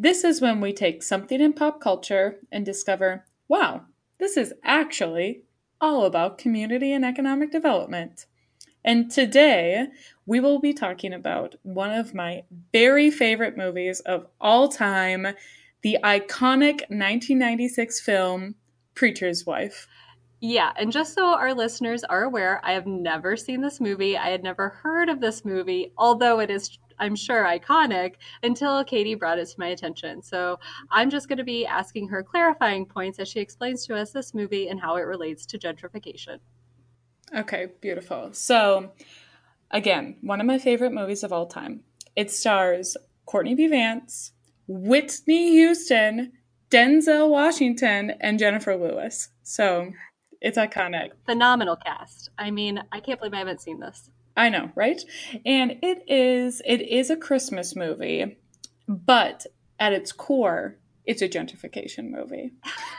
This 0.00 0.23
is 0.23 0.40
when 0.40 0.61
we 0.61 0.73
take 0.73 1.02
something 1.02 1.40
in 1.40 1.55
pop 1.55 1.81
culture 1.81 2.38
and 2.52 2.64
discover, 2.64 3.25
wow, 3.49 3.83
this 4.21 4.37
is 4.37 4.55
actually 4.62 5.43
all 5.81 6.05
about 6.05 6.38
community 6.38 6.93
and 6.93 7.05
economic 7.05 7.50
development. 7.50 8.26
And 8.85 9.11
today 9.11 9.88
we 10.25 10.38
will 10.38 10.61
be 10.61 10.73
talking 10.73 11.12
about 11.12 11.57
one 11.62 11.90
of 11.90 12.14
my 12.14 12.45
very 12.73 13.11
favorite 13.11 13.57
movies 13.57 13.99
of 14.00 14.28
all 14.40 14.69
time, 14.69 15.26
the 15.83 15.99
iconic 16.05 16.83
1996 16.90 18.00
film 18.00 18.55
Preacher's 18.95 19.45
Wife. 19.45 19.88
Yeah, 20.40 20.71
and 20.76 20.93
just 20.93 21.14
so 21.14 21.26
our 21.26 21.52
listeners 21.52 22.05
are 22.05 22.23
aware, 22.23 22.61
I 22.62 22.71
have 22.71 22.87
never 22.87 23.37
seen 23.37 23.61
this 23.61 23.81
movie. 23.81 24.17
I 24.17 24.28
had 24.31 24.45
never 24.45 24.69
heard 24.69 25.09
of 25.09 25.21
this 25.21 25.45
movie, 25.45 25.93
although 25.99 26.38
it 26.38 26.50
is 26.50 26.78
I'm 27.00 27.17
sure, 27.17 27.45
iconic 27.45 28.14
until 28.43 28.85
Katie 28.85 29.14
brought 29.14 29.38
it 29.38 29.47
to 29.47 29.55
my 29.59 29.69
attention. 29.69 30.23
So 30.23 30.59
I'm 30.90 31.11
just 31.11 31.28
going 31.28 31.38
to 31.38 31.45
be 31.45 31.67
asking 31.67 32.09
her 32.09 32.23
clarifying 32.23 32.87
points 32.87 33.19
as 33.19 33.28
she 33.28 33.40
explains 33.40 33.87
to 33.87 33.97
us 33.97 34.12
this 34.12 34.35
movie 34.35 34.69
and 34.69 34.81
how 34.81 34.97
it 34.97 35.02
relates 35.02 35.47
to 35.47 35.59
gentrification. 35.59 36.38
Okay, 37.35 37.69
beautiful. 37.81 38.31
So, 38.33 38.93
again, 39.71 40.17
one 40.23 40.40
of 40.40 40.47
my 40.47 40.59
favorite 40.59 40.93
movies 40.93 41.23
of 41.23 41.33
all 41.33 41.47
time. 41.47 41.81
It 42.17 42.31
stars 42.31 42.97
Courtney 43.26 43.55
B. 43.55 43.67
Vance, 43.67 44.33
Whitney 44.67 45.50
Houston, 45.50 46.33
Denzel 46.71 47.28
Washington, 47.28 48.12
and 48.21 48.38
Jennifer 48.38 48.76
Lewis. 48.76 49.28
So 49.43 49.93
it's 50.40 50.59
iconic. 50.59 51.11
Phenomenal 51.26 51.76
cast. 51.76 52.31
I 52.38 52.50
mean, 52.50 52.83
I 52.93 53.00
can't 53.00 53.19
believe 53.19 53.35
I 53.35 53.38
haven't 53.38 53.61
seen 53.61 53.81
this. 53.81 54.11
I 54.38 54.49
know, 54.49 54.71
right? 54.75 55.02
And 55.45 55.78
it 55.83 56.04
is 56.07 56.62
it 56.64 56.80
is 56.80 57.11
a 57.11 57.16
Christmas 57.16 57.75
movie, 57.75 58.38
but 58.87 59.47
at 59.80 59.92
its 59.92 60.12
core, 60.12 60.76
it's 61.04 61.23
a 61.23 61.28
gentrification 61.28 62.11
movie. 62.11 62.52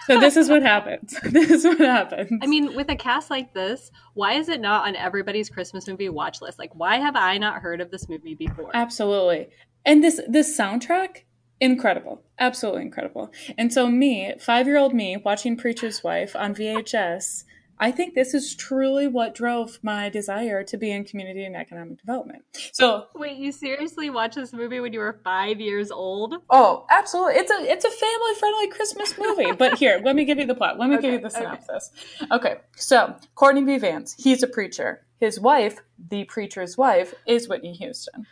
So 0.08 0.19
this 0.19 0.36
is 0.36 0.50
what 0.50 0.63
happens. 0.63 1.15
This 1.24 1.51
is 1.51 1.63
what 1.63 1.79
happens. 1.79 2.39
I 2.41 2.48
mean, 2.48 2.75
with 2.75 2.89
a 2.89 2.96
cast 2.96 3.29
like 3.29 3.53
this, 3.53 3.91
why 4.15 4.34
is 4.34 4.50
it 4.50 4.60
not 4.60 4.88
on 4.88 4.96
everybody's 4.96 5.50
Christmas 5.50 5.88
movie 5.88 6.10
watch 6.10 6.41
list? 6.41 6.60
Like, 6.60 6.72
why 6.74 6.98
have 6.98 7.15
I 7.15 7.38
not 7.38 7.62
heard 7.62 7.79
of 7.79 7.91
this 7.91 8.10
movie 8.10 8.34
before? 8.34 8.72
Absolutely. 8.74 9.50
And 9.86 10.03
this 10.03 10.19
this 10.27 10.58
soundtrack, 10.58 11.24
incredible. 11.62 12.24
Absolutely 12.39 12.81
incredible. 12.81 13.31
And 13.58 13.72
so 13.72 13.88
me, 13.88 14.34
five 14.39 14.67
year 14.67 14.77
old 14.77 14.93
me, 14.93 15.15
watching 15.15 15.55
Preacher's 15.55 16.03
Wife 16.03 16.36
on 16.36 16.53
VHS 16.53 17.43
I 17.79 17.91
think 17.91 18.13
this 18.13 18.33
is 18.33 18.55
truly 18.55 19.07
what 19.07 19.33
drove 19.33 19.79
my 19.81 20.09
desire 20.09 20.63
to 20.65 20.77
be 20.77 20.91
in 20.91 21.05
community 21.05 21.45
and 21.45 21.55
economic 21.55 22.00
development. 22.00 22.43
So 22.74 23.07
wait, 23.15 23.38
you 23.38 23.51
seriously 23.51 24.09
watched 24.09 24.36
this 24.36 24.51
movie 24.51 24.79
when 24.79 24.91
you 24.91 25.00
were 25.00 25.19
five 25.24 25.62
years 25.62 25.89
old? 25.89 26.36
Oh, 26.50 26.86
absolutely! 26.89 27.36
It's 27.36 27.51
a 27.51 27.71
it's 27.71 27.86
a 27.86 27.89
family 27.89 28.36
friendly 28.39 28.67
Christmas 28.67 29.17
movie. 29.17 29.51
but 29.57 29.77
here, 29.77 30.01
let 30.03 30.15
me 30.15 30.25
give 30.25 30.38
you 30.38 30.45
the 30.45 30.55
plot. 30.55 30.77
Let 30.77 30.89
me 30.89 30.98
okay, 30.98 31.03
give 31.03 31.13
you 31.13 31.19
the 31.21 31.29
synopsis. 31.29 31.91
Okay. 32.24 32.36
okay, 32.36 32.55
so 32.75 33.15
Courtney 33.36 33.63
B. 33.63 33.77
Vance, 33.77 34.15
he's 34.17 34.43
a 34.43 34.48
preacher. 34.48 35.05
His 35.19 35.39
wife, 35.39 35.81
the 36.10 36.24
preacher's 36.25 36.77
wife, 36.77 37.13
is 37.25 37.48
Whitney 37.48 37.74
Houston. 37.74 38.25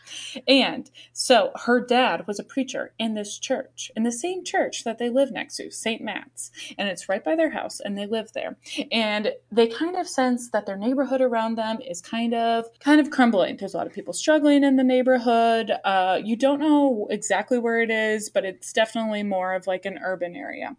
And 0.48 0.90
so 1.14 1.52
her 1.66 1.80
dad 1.80 2.26
was 2.28 2.40
a 2.40 2.44
preacher 2.44 2.94
in 2.98 3.14
this 3.14 3.38
church, 3.38 3.92
in 3.96 4.04
the 4.04 4.12
same 4.12 4.44
church 4.44 4.84
that 4.84 4.98
they 4.98 5.10
live 5.10 5.32
next 5.32 5.58
to, 5.58 5.72
St. 5.72 6.02
Matt's. 6.02 6.52
And 6.78 6.88
it's 6.88 7.10
right 7.10 7.24
by 7.24 7.36
their 7.36 7.52
house, 7.52 7.80
and 7.80 7.98
they 7.98 8.06
live 8.06 8.34
there. 8.34 8.58
And 8.92 9.34
they 9.52 9.68
kind 9.68 9.96
of 9.96 10.08
sense 10.08 10.50
that 10.52 10.66
their 10.66 10.78
neighborhood 10.78 11.22
around 11.22 11.56
them 11.56 11.80
is 11.82 12.02
kind 12.02 12.34
of 12.34 12.66
kind 12.80 13.00
of 13.00 13.10
crumbling. 13.10 13.58
There's 13.58 13.74
a 13.74 13.78
lot 13.78 13.88
of 13.88 13.94
people 13.94 14.14
struggling 14.14 14.64
in 14.64 14.76
the 14.76 14.84
neighborhood. 14.84 15.72
Uh, 15.84 16.20
you 16.24 16.36
don't 16.36 16.60
know 16.60 17.08
exactly 17.10 17.58
where 17.58 17.82
it 17.82 17.90
is, 17.90 18.30
but 18.30 18.46
it's 18.46 18.74
definitely 18.74 19.24
more 19.24 19.54
of 19.54 19.68
like 19.68 19.86
an 19.86 20.00
urban 20.04 20.36
area. 20.36 20.76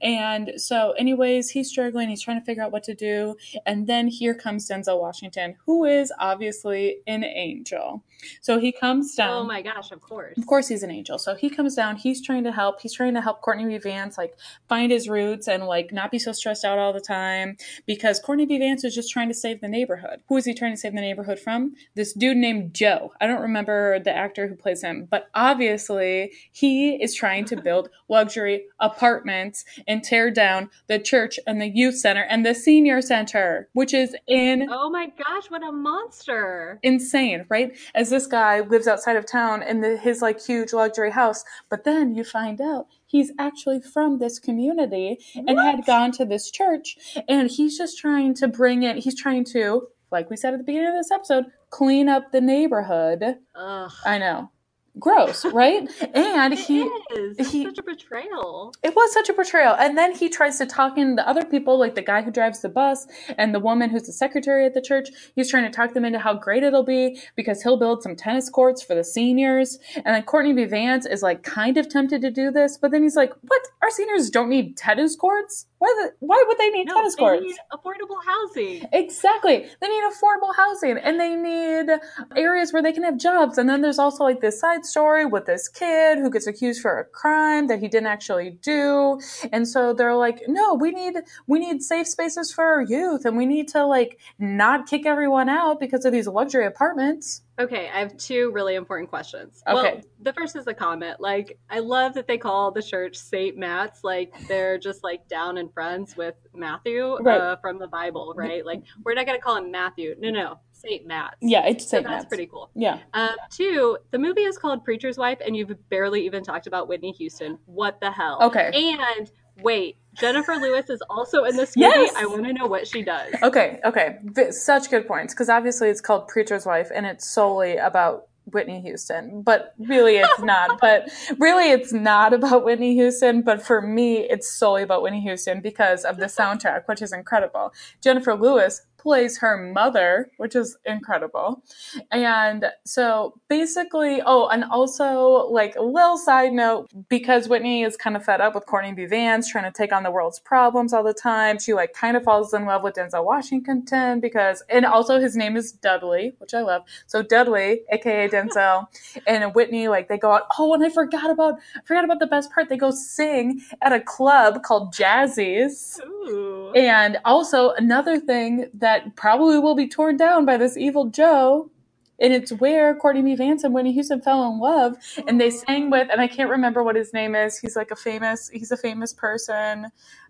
And 0.00 0.52
so, 0.56 0.92
anyways, 0.92 1.50
he's 1.50 1.68
struggling. 1.68 2.08
He's 2.08 2.22
trying 2.22 2.40
to 2.40 2.44
figure 2.44 2.62
out 2.62 2.72
what 2.72 2.84
to 2.84 2.94
do. 2.94 3.36
And 3.66 3.86
then 3.86 4.08
here 4.08 4.34
comes 4.34 4.68
Denzel 4.68 5.00
Washington, 5.00 5.56
who 5.66 5.84
is 5.84 6.12
obviously 6.20 6.98
an 7.06 7.24
angel. 7.24 8.04
So 8.40 8.58
he 8.58 8.72
comes 8.72 9.14
oh 9.14 9.22
down. 9.22 9.30
Oh 9.30 9.44
my 9.44 9.62
gosh, 9.62 9.90
of 9.90 10.00
course. 10.00 10.36
Of 10.36 10.46
course, 10.46 10.68
he's 10.68 10.82
an 10.82 10.90
angel. 10.90 11.18
So 11.18 11.34
he 11.34 11.50
comes 11.50 11.74
down. 11.74 11.96
He's 11.96 12.24
trying 12.24 12.44
to 12.44 12.52
help. 12.52 12.80
He's 12.80 12.94
trying 12.94 13.14
to 13.14 13.20
help 13.20 13.40
Courtney 13.42 13.66
B. 13.66 13.78
Vance 13.78 14.18
like 14.18 14.36
find 14.68 14.92
his 14.92 15.08
roots 15.08 15.48
and 15.48 15.66
like 15.66 15.92
not 15.92 16.10
be 16.10 16.18
so 16.18 16.32
stressed 16.32 16.64
out 16.64 16.78
all 16.78 16.92
the 16.92 17.00
time 17.00 17.56
because 17.86 18.20
Courtney 18.20 18.46
B. 18.46 18.58
Vance 18.58 18.84
is 18.84 18.94
just 18.94 19.10
trying 19.10 19.28
to 19.28 19.34
save 19.34 19.60
the 19.60 19.68
neighborhood. 19.68 20.20
Who 20.28 20.36
is 20.36 20.44
he 20.44 20.54
trying 20.54 20.72
to 20.72 20.76
save 20.76 20.94
the 20.94 21.00
neighborhood 21.00 21.38
from? 21.38 21.74
This 21.94 22.12
dude 22.12 22.36
named 22.36 22.74
Joe. 22.74 23.12
I 23.20 23.26
don't 23.26 23.40
remember 23.40 23.98
the 24.00 24.14
actor 24.14 24.46
who 24.48 24.54
plays 24.54 24.82
him, 24.82 25.06
but 25.10 25.28
obviously 25.34 26.32
he 26.52 27.02
is 27.02 27.14
trying 27.14 27.44
to 27.46 27.56
build 27.56 27.90
luxury 28.08 28.64
apartments 28.80 29.64
and 29.86 30.02
tear 30.02 30.30
down 30.30 30.70
the 30.88 30.98
church 30.98 31.38
and 31.46 31.60
the 31.60 31.68
youth 31.68 31.96
center 31.96 32.22
and 32.22 32.44
the 32.44 32.54
senior 32.54 33.00
center, 33.00 33.68
which 33.72 33.94
is 33.94 34.14
oh 34.14 34.32
in. 34.32 34.68
Oh 34.70 34.90
my 34.90 35.06
gosh, 35.06 35.50
what 35.50 35.66
a 35.66 35.72
monster! 35.72 36.78
Insane, 36.82 37.46
right? 37.48 37.76
As 37.94 38.09
this 38.10 38.26
guy 38.26 38.60
lives 38.60 38.86
outside 38.86 39.16
of 39.16 39.26
town 39.26 39.62
in 39.62 39.80
the, 39.80 39.96
his 39.96 40.20
like 40.22 40.40
huge 40.40 40.72
luxury 40.72 41.10
house, 41.10 41.44
but 41.68 41.84
then 41.84 42.14
you 42.14 42.24
find 42.24 42.60
out 42.60 42.86
he's 43.06 43.32
actually 43.38 43.80
from 43.80 44.18
this 44.18 44.38
community 44.38 45.18
and 45.34 45.56
what? 45.56 45.64
had 45.64 45.86
gone 45.86 46.12
to 46.12 46.24
this 46.24 46.50
church, 46.50 46.96
and 47.28 47.50
he's 47.50 47.76
just 47.76 47.98
trying 47.98 48.34
to 48.34 48.48
bring 48.48 48.82
it. 48.82 48.98
He's 48.98 49.18
trying 49.18 49.44
to, 49.46 49.88
like 50.10 50.30
we 50.30 50.36
said 50.36 50.52
at 50.52 50.58
the 50.58 50.64
beginning 50.64 50.88
of 50.88 50.94
this 50.94 51.10
episode, 51.10 51.46
clean 51.70 52.08
up 52.08 52.32
the 52.32 52.40
neighborhood. 52.40 53.38
Ugh. 53.54 53.92
I 54.04 54.18
know 54.18 54.50
gross, 54.98 55.44
right? 55.46 55.88
And 56.14 56.54
he 56.54 56.88
is. 57.14 57.50
he 57.50 57.64
such 57.64 57.78
a 57.78 57.82
betrayal. 57.82 58.72
It 58.82 58.94
was 58.94 59.12
such 59.12 59.28
a 59.28 59.32
betrayal. 59.32 59.74
And 59.74 59.96
then 59.96 60.14
he 60.14 60.28
tries 60.28 60.58
to 60.58 60.66
talk 60.66 60.98
in 60.98 61.16
the 61.16 61.26
other 61.28 61.44
people, 61.44 61.78
like 61.78 61.94
the 61.94 62.02
guy 62.02 62.22
who 62.22 62.30
drives 62.30 62.60
the 62.60 62.68
bus 62.68 63.06
and 63.38 63.54
the 63.54 63.60
woman 63.60 63.90
who's 63.90 64.04
the 64.04 64.12
secretary 64.12 64.66
at 64.66 64.74
the 64.74 64.82
church. 64.82 65.08
He's 65.34 65.50
trying 65.50 65.64
to 65.64 65.70
talk 65.70 65.94
them 65.94 66.04
into 66.04 66.18
how 66.18 66.34
great 66.34 66.62
it'll 66.62 66.82
be 66.82 67.20
because 67.36 67.62
he'll 67.62 67.78
build 67.78 68.02
some 68.02 68.16
tennis 68.16 68.50
courts 68.50 68.82
for 68.82 68.94
the 68.94 69.04
seniors. 69.04 69.78
And 69.96 70.06
then 70.06 70.22
Courtney 70.24 70.52
B. 70.52 70.64
Vance 70.64 71.06
is 71.06 71.22
like 71.22 71.42
kind 71.42 71.76
of 71.76 71.88
tempted 71.88 72.22
to 72.22 72.30
do 72.30 72.50
this, 72.50 72.76
but 72.76 72.90
then 72.90 73.02
he's 73.02 73.16
like, 73.16 73.32
"What? 73.42 73.62
Our 73.82 73.90
seniors 73.90 74.30
don't 74.30 74.48
need 74.48 74.76
tennis 74.76 75.16
courts." 75.16 75.66
Why, 75.80 75.94
the, 75.98 76.12
why 76.20 76.44
would 76.46 76.58
they 76.58 76.68
need 76.68 76.88
no, 76.88 76.94
tennis 76.96 77.16
courts? 77.16 77.42
Need 77.42 77.56
affordable 77.72 78.18
housing. 78.26 78.86
Exactly. 78.92 79.66
They 79.80 79.88
need 79.88 80.02
affordable 80.04 80.54
housing 80.54 80.98
and 80.98 81.18
they 81.18 81.34
need 81.34 81.88
areas 82.36 82.70
where 82.70 82.82
they 82.82 82.92
can 82.92 83.02
have 83.02 83.16
jobs. 83.16 83.56
And 83.56 83.66
then 83.66 83.80
there's 83.80 83.98
also 83.98 84.22
like 84.22 84.42
this 84.42 84.60
side 84.60 84.84
story 84.84 85.24
with 85.24 85.46
this 85.46 85.70
kid 85.70 86.18
who 86.18 86.28
gets 86.28 86.46
accused 86.46 86.82
for 86.82 86.98
a 86.98 87.04
crime 87.06 87.68
that 87.68 87.80
he 87.80 87.88
didn't 87.88 88.08
actually 88.08 88.50
do. 88.60 89.22
And 89.52 89.66
so 89.66 89.94
they're 89.94 90.14
like, 90.14 90.42
no, 90.48 90.74
we 90.74 90.90
need, 90.90 91.14
we 91.46 91.58
need 91.58 91.82
safe 91.82 92.08
spaces 92.08 92.52
for 92.52 92.62
our 92.62 92.82
youth 92.82 93.24
and 93.24 93.38
we 93.38 93.46
need 93.46 93.66
to 93.68 93.86
like 93.86 94.18
not 94.38 94.86
kick 94.86 95.06
everyone 95.06 95.48
out 95.48 95.80
because 95.80 96.04
of 96.04 96.12
these 96.12 96.28
luxury 96.28 96.66
apartments. 96.66 97.40
Okay, 97.60 97.90
I 97.92 97.98
have 98.00 98.16
two 98.16 98.50
really 98.52 98.74
important 98.74 99.10
questions. 99.10 99.62
Okay. 99.68 99.74
Well, 99.74 100.00
the 100.22 100.32
first 100.32 100.56
is 100.56 100.66
a 100.66 100.72
comment. 100.72 101.20
Like, 101.20 101.58
I 101.68 101.80
love 101.80 102.14
that 102.14 102.26
they 102.26 102.38
call 102.38 102.70
the 102.70 102.82
church 102.82 103.16
Saint 103.16 103.58
Matt's. 103.58 104.02
Like, 104.02 104.32
they're 104.48 104.78
just 104.78 105.04
like 105.04 105.28
down 105.28 105.58
and 105.58 105.70
friends 105.74 106.16
with 106.16 106.36
Matthew 106.54 107.18
right. 107.20 107.38
uh, 107.38 107.56
from 107.56 107.78
the 107.78 107.86
Bible, 107.86 108.32
right? 108.34 108.64
Like, 108.64 108.82
we're 109.04 109.12
not 109.12 109.26
going 109.26 109.38
to 109.38 109.42
call 109.42 109.56
him 109.56 109.70
Matthew. 109.70 110.14
No, 110.18 110.30
no, 110.30 110.58
Saint 110.72 111.06
Matt's. 111.06 111.36
Yeah, 111.42 111.66
it's 111.66 111.86
Saint 111.86 112.04
so 112.04 112.08
Matt's. 112.08 112.22
That's 112.22 112.28
pretty 112.30 112.46
cool. 112.46 112.70
Yeah. 112.74 113.00
Um, 113.12 113.36
two, 113.50 113.98
the 114.10 114.18
movie 114.18 114.44
is 114.44 114.56
called 114.56 114.82
Preacher's 114.82 115.18
Wife, 115.18 115.38
and 115.44 115.54
you've 115.54 115.70
barely 115.90 116.24
even 116.24 116.42
talked 116.42 116.66
about 116.66 116.88
Whitney 116.88 117.12
Houston. 117.12 117.58
What 117.66 118.00
the 118.00 118.10
hell? 118.10 118.38
Okay. 118.40 118.70
And 118.72 119.30
wait, 119.62 119.98
Jennifer 120.18 120.54
Lewis 120.54 120.90
is 120.90 121.02
also 121.08 121.44
in 121.44 121.56
this 121.56 121.76
movie. 121.76 121.88
Yes! 121.88 122.14
I 122.16 122.26
want 122.26 122.44
to 122.44 122.52
know 122.52 122.66
what 122.66 122.86
she 122.86 123.02
does. 123.02 123.32
Okay, 123.42 123.78
okay. 123.84 124.18
Such 124.50 124.90
good 124.90 125.06
points 125.06 125.34
because 125.34 125.48
obviously 125.48 125.88
it's 125.88 126.00
called 126.00 126.28
Preacher's 126.28 126.66
Wife 126.66 126.88
and 126.94 127.06
it's 127.06 127.28
solely 127.28 127.76
about 127.76 128.26
Whitney 128.52 128.80
Houston, 128.80 129.42
but 129.42 129.74
really 129.78 130.16
it's 130.16 130.38
not. 130.42 130.80
but 130.80 131.08
really 131.38 131.70
it's 131.70 131.92
not 131.92 132.32
about 132.32 132.64
Whitney 132.64 132.94
Houston, 132.94 133.42
but 133.42 133.62
for 133.62 133.80
me 133.80 134.18
it's 134.18 134.52
solely 134.52 134.82
about 134.82 135.02
Whitney 135.02 135.20
Houston 135.20 135.60
because 135.60 136.04
of 136.04 136.16
the 136.16 136.26
soundtrack, 136.26 136.82
which 136.86 137.02
is 137.02 137.12
incredible. 137.12 137.72
Jennifer 138.02 138.34
Lewis 138.34 138.82
plays 139.00 139.38
her 139.38 139.56
mother, 139.72 140.30
which 140.36 140.54
is 140.54 140.76
incredible. 140.84 141.62
And 142.10 142.66
so 142.84 143.34
basically, 143.48 144.20
oh, 144.24 144.48
and 144.48 144.64
also 144.64 145.48
like 145.50 145.74
a 145.76 145.82
little 145.82 146.18
side 146.18 146.52
note, 146.52 146.90
because 147.08 147.48
Whitney 147.48 147.82
is 147.82 147.96
kind 147.96 148.16
of 148.16 148.24
fed 148.24 148.40
up 148.40 148.54
with 148.54 148.66
Courtney 148.66 148.92
B. 148.92 149.06
Vance 149.06 149.50
trying 149.50 149.64
to 149.64 149.76
take 149.76 149.92
on 149.92 150.02
the 150.02 150.10
world's 150.10 150.38
problems 150.40 150.92
all 150.92 151.02
the 151.02 151.14
time, 151.14 151.58
she 151.58 151.72
like 151.72 151.92
kind 151.94 152.16
of 152.16 152.24
falls 152.24 152.52
in 152.52 152.66
love 152.66 152.82
with 152.82 152.94
Denzel 152.94 153.24
Washington 153.24 154.20
because, 154.20 154.62
and 154.68 154.84
also 154.84 155.18
his 155.18 155.36
name 155.36 155.56
is 155.56 155.72
Dudley, 155.72 156.34
which 156.38 156.52
I 156.52 156.60
love. 156.60 156.82
So 157.06 157.22
Dudley, 157.22 157.82
aka 157.90 158.28
Denzel, 158.28 158.86
and 159.26 159.54
Whitney, 159.54 159.88
like 159.88 160.08
they 160.08 160.18
go 160.18 160.32
out, 160.32 160.42
oh, 160.58 160.74
and 160.74 160.84
I 160.84 160.90
forgot 160.90 161.30
about, 161.30 161.54
I 161.76 161.80
forgot 161.84 162.04
about 162.04 162.18
the 162.18 162.26
best 162.26 162.52
part. 162.52 162.68
They 162.68 162.76
go 162.76 162.90
sing 162.90 163.62
at 163.80 163.92
a 163.92 164.00
club 164.00 164.62
called 164.62 164.92
Jazzy's. 164.92 166.00
Ooh. 166.04 166.72
And 166.74 167.18
also 167.24 167.70
another 167.70 168.18
thing 168.18 168.68
that 168.74 168.89
that 168.90 169.14
probably 169.14 169.58
will 169.58 169.76
be 169.76 169.88
torn 169.88 170.16
down 170.16 170.44
by 170.44 170.56
this 170.56 170.76
evil 170.76 171.06
Joe. 171.06 171.70
And 172.18 172.32
it's 172.34 172.52
where 172.52 172.94
Courtney 172.96 173.22
B. 173.22 173.34
Vance 173.34 173.64
and 173.64 173.72
Whitney 173.72 173.92
Houston 173.92 174.20
fell 174.20 174.52
in 174.52 174.58
love. 174.58 174.96
And 175.26 175.40
they 175.40 175.50
sang 175.50 175.90
with, 175.90 176.08
and 176.10 176.20
I 176.20 176.26
can't 176.26 176.50
remember 176.50 176.82
what 176.82 176.96
his 176.96 177.14
name 177.14 177.34
is. 177.34 177.58
He's 177.58 177.76
like 177.76 177.90
a 177.90 177.96
famous, 177.96 178.50
he's 178.52 178.72
a 178.72 178.76
famous 178.76 179.14
person. 179.14 179.86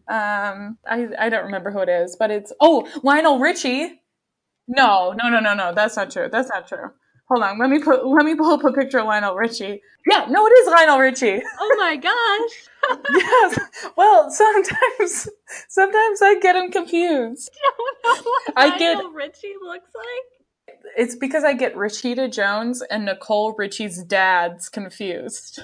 Um, 0.06 0.78
I, 0.86 1.08
I 1.18 1.28
don't 1.30 1.44
remember 1.44 1.70
who 1.70 1.80
it 1.80 1.88
is, 1.88 2.16
but 2.16 2.30
it's, 2.30 2.52
oh, 2.60 2.86
Lionel 3.02 3.38
Richie. 3.38 4.02
No, 4.68 5.14
no, 5.20 5.28
no, 5.30 5.40
no, 5.40 5.54
no. 5.54 5.72
That's 5.74 5.96
not 5.96 6.10
true. 6.10 6.28
That's 6.30 6.48
not 6.48 6.68
true. 6.68 6.90
Hold 7.30 7.44
on. 7.44 7.58
Let 7.58 7.70
me 7.70 7.78
put, 7.78 8.04
let 8.06 8.24
me 8.24 8.34
pull 8.34 8.50
up 8.52 8.64
a 8.64 8.72
picture 8.72 8.98
of 8.98 9.06
Lionel 9.06 9.36
Richie. 9.36 9.80
Yeah, 10.06 10.26
no, 10.28 10.46
it 10.46 10.50
is 10.50 10.66
Lionel 10.66 10.98
Richie. 10.98 11.40
Oh 11.60 11.76
my 11.78 11.96
gosh. 11.96 12.98
yes. 13.14 13.58
Well, 13.96 14.30
sometimes 14.30 15.28
sometimes 15.68 16.22
I 16.22 16.38
get 16.40 16.56
him 16.56 16.72
confused. 16.72 17.50
I 17.64 17.70
don't 18.02 18.24
know 18.24 18.30
what 18.30 18.52
I 18.56 18.78
get, 18.78 19.04
Richie 19.12 19.54
looks 19.62 19.90
like. 19.94 20.76
It's 20.96 21.14
because 21.14 21.44
I 21.44 21.52
get 21.52 21.74
Rashida 21.76 22.32
Jones 22.32 22.82
and 22.90 23.04
Nicole 23.04 23.54
Richie's 23.56 24.02
dads 24.02 24.68
confused. 24.68 25.60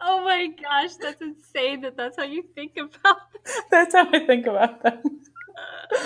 Oh 0.00 0.24
my 0.24 0.48
gosh, 0.62 0.94
that's 0.96 1.20
insane 1.20 1.82
that 1.82 1.96
that's 1.96 2.16
how 2.16 2.24
you 2.24 2.44
think 2.54 2.76
about 2.76 3.02
them. 3.02 3.42
That's 3.70 3.92
how 3.94 4.08
I 4.08 4.24
think 4.24 4.46
about 4.46 4.82
them. 4.84 5.00
Uh, 5.02 5.98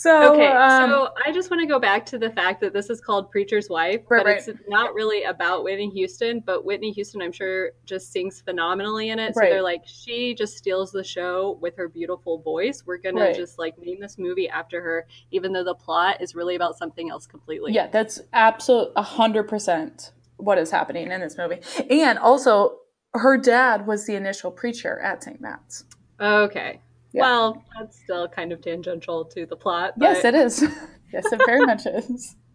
So 0.00 0.32
okay, 0.32 0.46
um, 0.46 0.88
so 0.88 1.08
I 1.26 1.30
just 1.30 1.50
want 1.50 1.60
to 1.60 1.66
go 1.66 1.78
back 1.78 2.06
to 2.06 2.18
the 2.18 2.30
fact 2.30 2.62
that 2.62 2.72
this 2.72 2.88
is 2.88 3.02
called 3.02 3.30
Preacher's 3.30 3.68
Wife, 3.68 4.00
right, 4.08 4.24
but 4.24 4.26
right. 4.30 4.48
it's 4.48 4.58
not 4.66 4.94
really 4.94 5.24
about 5.24 5.62
Whitney 5.62 5.90
Houston. 5.90 6.40
But 6.40 6.64
Whitney 6.64 6.90
Houston, 6.92 7.20
I'm 7.20 7.32
sure, 7.32 7.72
just 7.84 8.10
sings 8.10 8.40
phenomenally 8.40 9.10
in 9.10 9.18
it. 9.18 9.34
So 9.34 9.42
right. 9.42 9.50
they're 9.50 9.62
like, 9.62 9.82
she 9.84 10.34
just 10.34 10.56
steals 10.56 10.90
the 10.90 11.04
show 11.04 11.58
with 11.60 11.76
her 11.76 11.86
beautiful 11.86 12.38
voice. 12.38 12.82
We're 12.86 12.96
gonna 12.96 13.34
just 13.34 13.58
like 13.58 13.76
name 13.78 14.00
this 14.00 14.16
movie 14.16 14.48
after 14.48 14.80
her, 14.80 15.06
even 15.32 15.52
though 15.52 15.64
the 15.64 15.74
plot 15.74 16.22
is 16.22 16.34
really 16.34 16.54
about 16.54 16.78
something 16.78 17.10
else 17.10 17.26
completely. 17.26 17.74
Yeah, 17.74 17.88
that's 17.88 18.22
absolute 18.32 18.96
hundred 18.96 19.48
percent 19.48 20.12
what 20.38 20.56
is 20.56 20.70
happening 20.70 21.12
in 21.12 21.20
this 21.20 21.36
movie, 21.36 21.60
and 21.90 22.18
also 22.18 22.78
her 23.12 23.36
dad 23.36 23.86
was 23.86 24.06
the 24.06 24.14
initial 24.14 24.50
preacher 24.50 24.98
at 25.00 25.22
St. 25.22 25.42
Matt's. 25.42 25.84
Okay. 26.18 26.80
Yeah. 27.12 27.22
Well, 27.22 27.64
that's 27.78 27.98
still 27.98 28.28
kind 28.28 28.52
of 28.52 28.60
tangential 28.62 29.24
to 29.26 29.46
the 29.46 29.56
plot. 29.56 29.94
But... 29.96 30.06
Yes, 30.06 30.24
it 30.24 30.34
is. 30.34 30.62
yes, 31.12 31.32
it 31.32 31.40
very 31.46 31.64
much 31.64 31.86
is. 31.86 32.36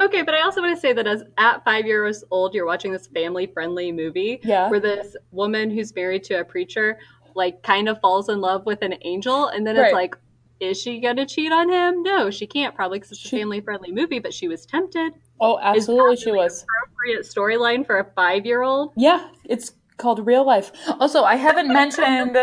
Okay, 0.00 0.22
but 0.22 0.34
I 0.34 0.40
also 0.40 0.60
want 0.60 0.74
to 0.74 0.80
say 0.80 0.92
that 0.92 1.06
as 1.06 1.22
at 1.38 1.64
five 1.64 1.86
years 1.86 2.24
old, 2.32 2.54
you're 2.54 2.66
watching 2.66 2.90
this 2.90 3.06
family 3.06 3.46
friendly 3.46 3.92
movie 3.92 4.40
yeah. 4.42 4.68
where 4.68 4.80
this 4.80 5.16
woman 5.30 5.70
who's 5.70 5.94
married 5.94 6.24
to 6.24 6.40
a 6.40 6.44
preacher 6.44 6.98
like 7.36 7.62
kind 7.62 7.88
of 7.88 8.00
falls 8.00 8.28
in 8.28 8.40
love 8.40 8.66
with 8.66 8.82
an 8.82 8.94
angel, 9.02 9.46
and 9.46 9.66
then 9.66 9.76
right. 9.76 9.86
it's 9.86 9.94
like, 9.94 10.16
is 10.60 10.80
she 10.80 11.00
gonna 11.00 11.26
cheat 11.26 11.52
on 11.52 11.68
him? 11.70 12.02
No, 12.02 12.30
she 12.30 12.46
can't. 12.46 12.74
Probably 12.74 12.98
because 12.98 13.12
it's 13.12 13.20
she... 13.20 13.36
a 13.36 13.40
family 13.40 13.60
friendly 13.60 13.92
movie, 13.92 14.18
but 14.18 14.32
she 14.32 14.48
was 14.48 14.64
tempted. 14.66 15.12
Oh, 15.40 15.58
absolutely, 15.60 16.16
she 16.16 16.32
was. 16.32 16.64
Appropriate 16.86 17.26
storyline 17.26 17.84
for 17.84 17.98
a 17.98 18.04
five 18.14 18.46
year 18.46 18.62
old. 18.62 18.92
Yeah, 18.96 19.28
it's 19.44 19.72
called 19.96 20.26
real 20.26 20.46
life. 20.46 20.72
Also, 21.00 21.22
I 21.22 21.36
haven't 21.36 21.68
mentioned 21.72 22.36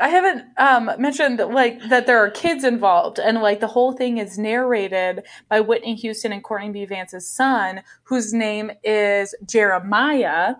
I 0.00 0.08
haven't 0.08 0.44
um, 0.56 0.90
mentioned 0.98 1.38
like 1.38 1.88
that 1.88 2.06
there 2.06 2.18
are 2.18 2.30
kids 2.30 2.62
involved, 2.62 3.18
and 3.18 3.42
like 3.42 3.60
the 3.60 3.66
whole 3.66 3.92
thing 3.92 4.18
is 4.18 4.38
narrated 4.38 5.24
by 5.48 5.60
Whitney 5.60 5.96
Houston 5.96 6.32
and 6.32 6.42
Courtney 6.42 6.70
B. 6.70 6.84
Vance's 6.84 7.28
son, 7.28 7.82
whose 8.04 8.32
name 8.32 8.70
is 8.84 9.34
Jeremiah. 9.44 10.56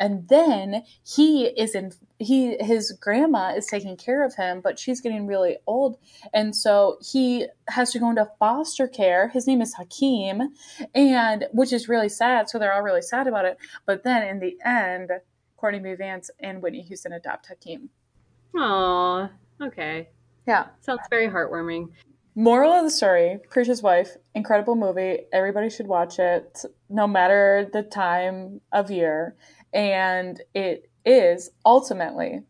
And 0.00 0.26
then 0.28 0.84
he 1.04 1.46
is 1.46 1.74
in 1.74 1.92
he 2.18 2.56
his 2.58 2.92
grandma 2.92 3.54
is 3.54 3.66
taking 3.66 3.96
care 3.96 4.24
of 4.24 4.34
him, 4.34 4.60
but 4.62 4.78
she's 4.78 5.00
getting 5.00 5.26
really 5.26 5.58
old, 5.66 5.98
and 6.32 6.56
so 6.56 6.96
he 7.02 7.46
has 7.68 7.90
to 7.92 7.98
go 7.98 8.08
into 8.08 8.30
foster 8.38 8.88
care. 8.88 9.28
His 9.28 9.46
name 9.46 9.60
is 9.60 9.74
Hakeem, 9.74 10.54
and 10.94 11.46
which 11.52 11.72
is 11.72 11.88
really 11.88 12.08
sad. 12.08 12.48
So 12.48 12.58
they're 12.58 12.72
all 12.72 12.82
really 12.82 13.02
sad 13.02 13.26
about 13.26 13.44
it. 13.44 13.58
But 13.84 14.02
then 14.02 14.26
in 14.26 14.38
the 14.40 14.56
end, 14.64 15.10
Courtney 15.56 15.80
B. 15.80 15.94
Vance 15.94 16.30
and 16.40 16.62
Whitney 16.62 16.82
Houston 16.82 17.12
adopt 17.12 17.46
Hakeem. 17.46 17.90
Aw, 18.54 19.30
okay. 19.62 20.08
Yeah. 20.46 20.66
Sounds 20.80 21.00
very 21.10 21.28
heartwarming. 21.28 21.88
Moral 22.34 22.72
of 22.72 22.84
the 22.84 22.90
story 22.90 23.38
Preacher's 23.50 23.82
Wife, 23.82 24.16
incredible 24.34 24.76
movie. 24.76 25.20
Everybody 25.32 25.70
should 25.70 25.86
watch 25.86 26.18
it, 26.18 26.64
no 26.90 27.06
matter 27.06 27.68
the 27.72 27.82
time 27.82 28.60
of 28.72 28.90
year. 28.90 29.34
And 29.72 30.40
it 30.54 30.90
is 31.04 31.50
ultimately 31.64 32.42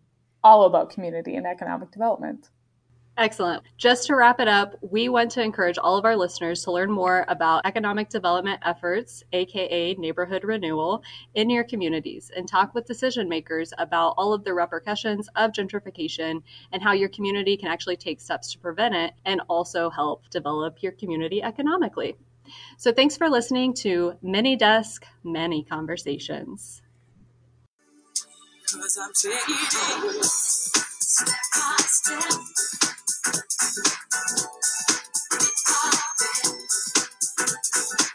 all 0.43 0.65
about 0.65 0.91
community 0.91 1.37
and 1.37 1.47
economic 1.47 1.93
development. 1.93 2.51
Excellent. 3.19 3.63
Just 3.79 4.07
to 4.07 4.15
wrap 4.15 4.41
it 4.41 4.49
up, 4.49 4.75
we 4.83 5.09
want 5.09 5.31
to 5.31 5.43
encourage 5.43 5.79
all 5.79 5.97
of 5.97 6.05
our 6.05 6.15
listeners 6.15 6.63
to 6.65 6.71
learn 6.71 6.91
more 6.91 7.25
about 7.29 7.65
economic 7.65 8.11
development 8.11 8.61
efforts, 8.63 9.25
aka 9.33 9.95
neighborhood 9.95 10.45
renewal, 10.45 11.03
in 11.35 11.49
your 11.49 11.65
communities 11.65 12.31
and 12.37 12.47
talk 12.47 12.75
with 12.75 12.85
decision 12.85 13.27
makers 13.27 13.73
about 13.79 14.13
all 14.19 14.35
of 14.35 14.45
the 14.45 14.53
repercussions 14.53 15.31
of 15.35 15.53
gentrification 15.53 16.43
and 16.73 16.83
how 16.83 16.93
your 16.93 17.09
community 17.09 17.57
can 17.57 17.69
actually 17.69 17.97
take 17.97 18.21
steps 18.21 18.53
to 18.53 18.59
prevent 18.59 18.95
it 18.95 19.15
and 19.25 19.41
also 19.49 19.89
help 19.89 20.29
develop 20.29 20.83
your 20.83 20.93
community 20.93 21.43
economically. 21.43 22.17
So, 22.77 22.93
thanks 22.93 23.17
for 23.17 23.31
listening 23.31 23.73
to 23.77 24.19
Mini 24.21 24.57
Desk, 24.57 25.07
Many 25.25 25.65
Conversations. 25.65 26.83
Cause 28.71 28.99
I'm 29.01 29.15
step. 31.97 32.93
Thank 33.33 33.43
you. 38.01 38.06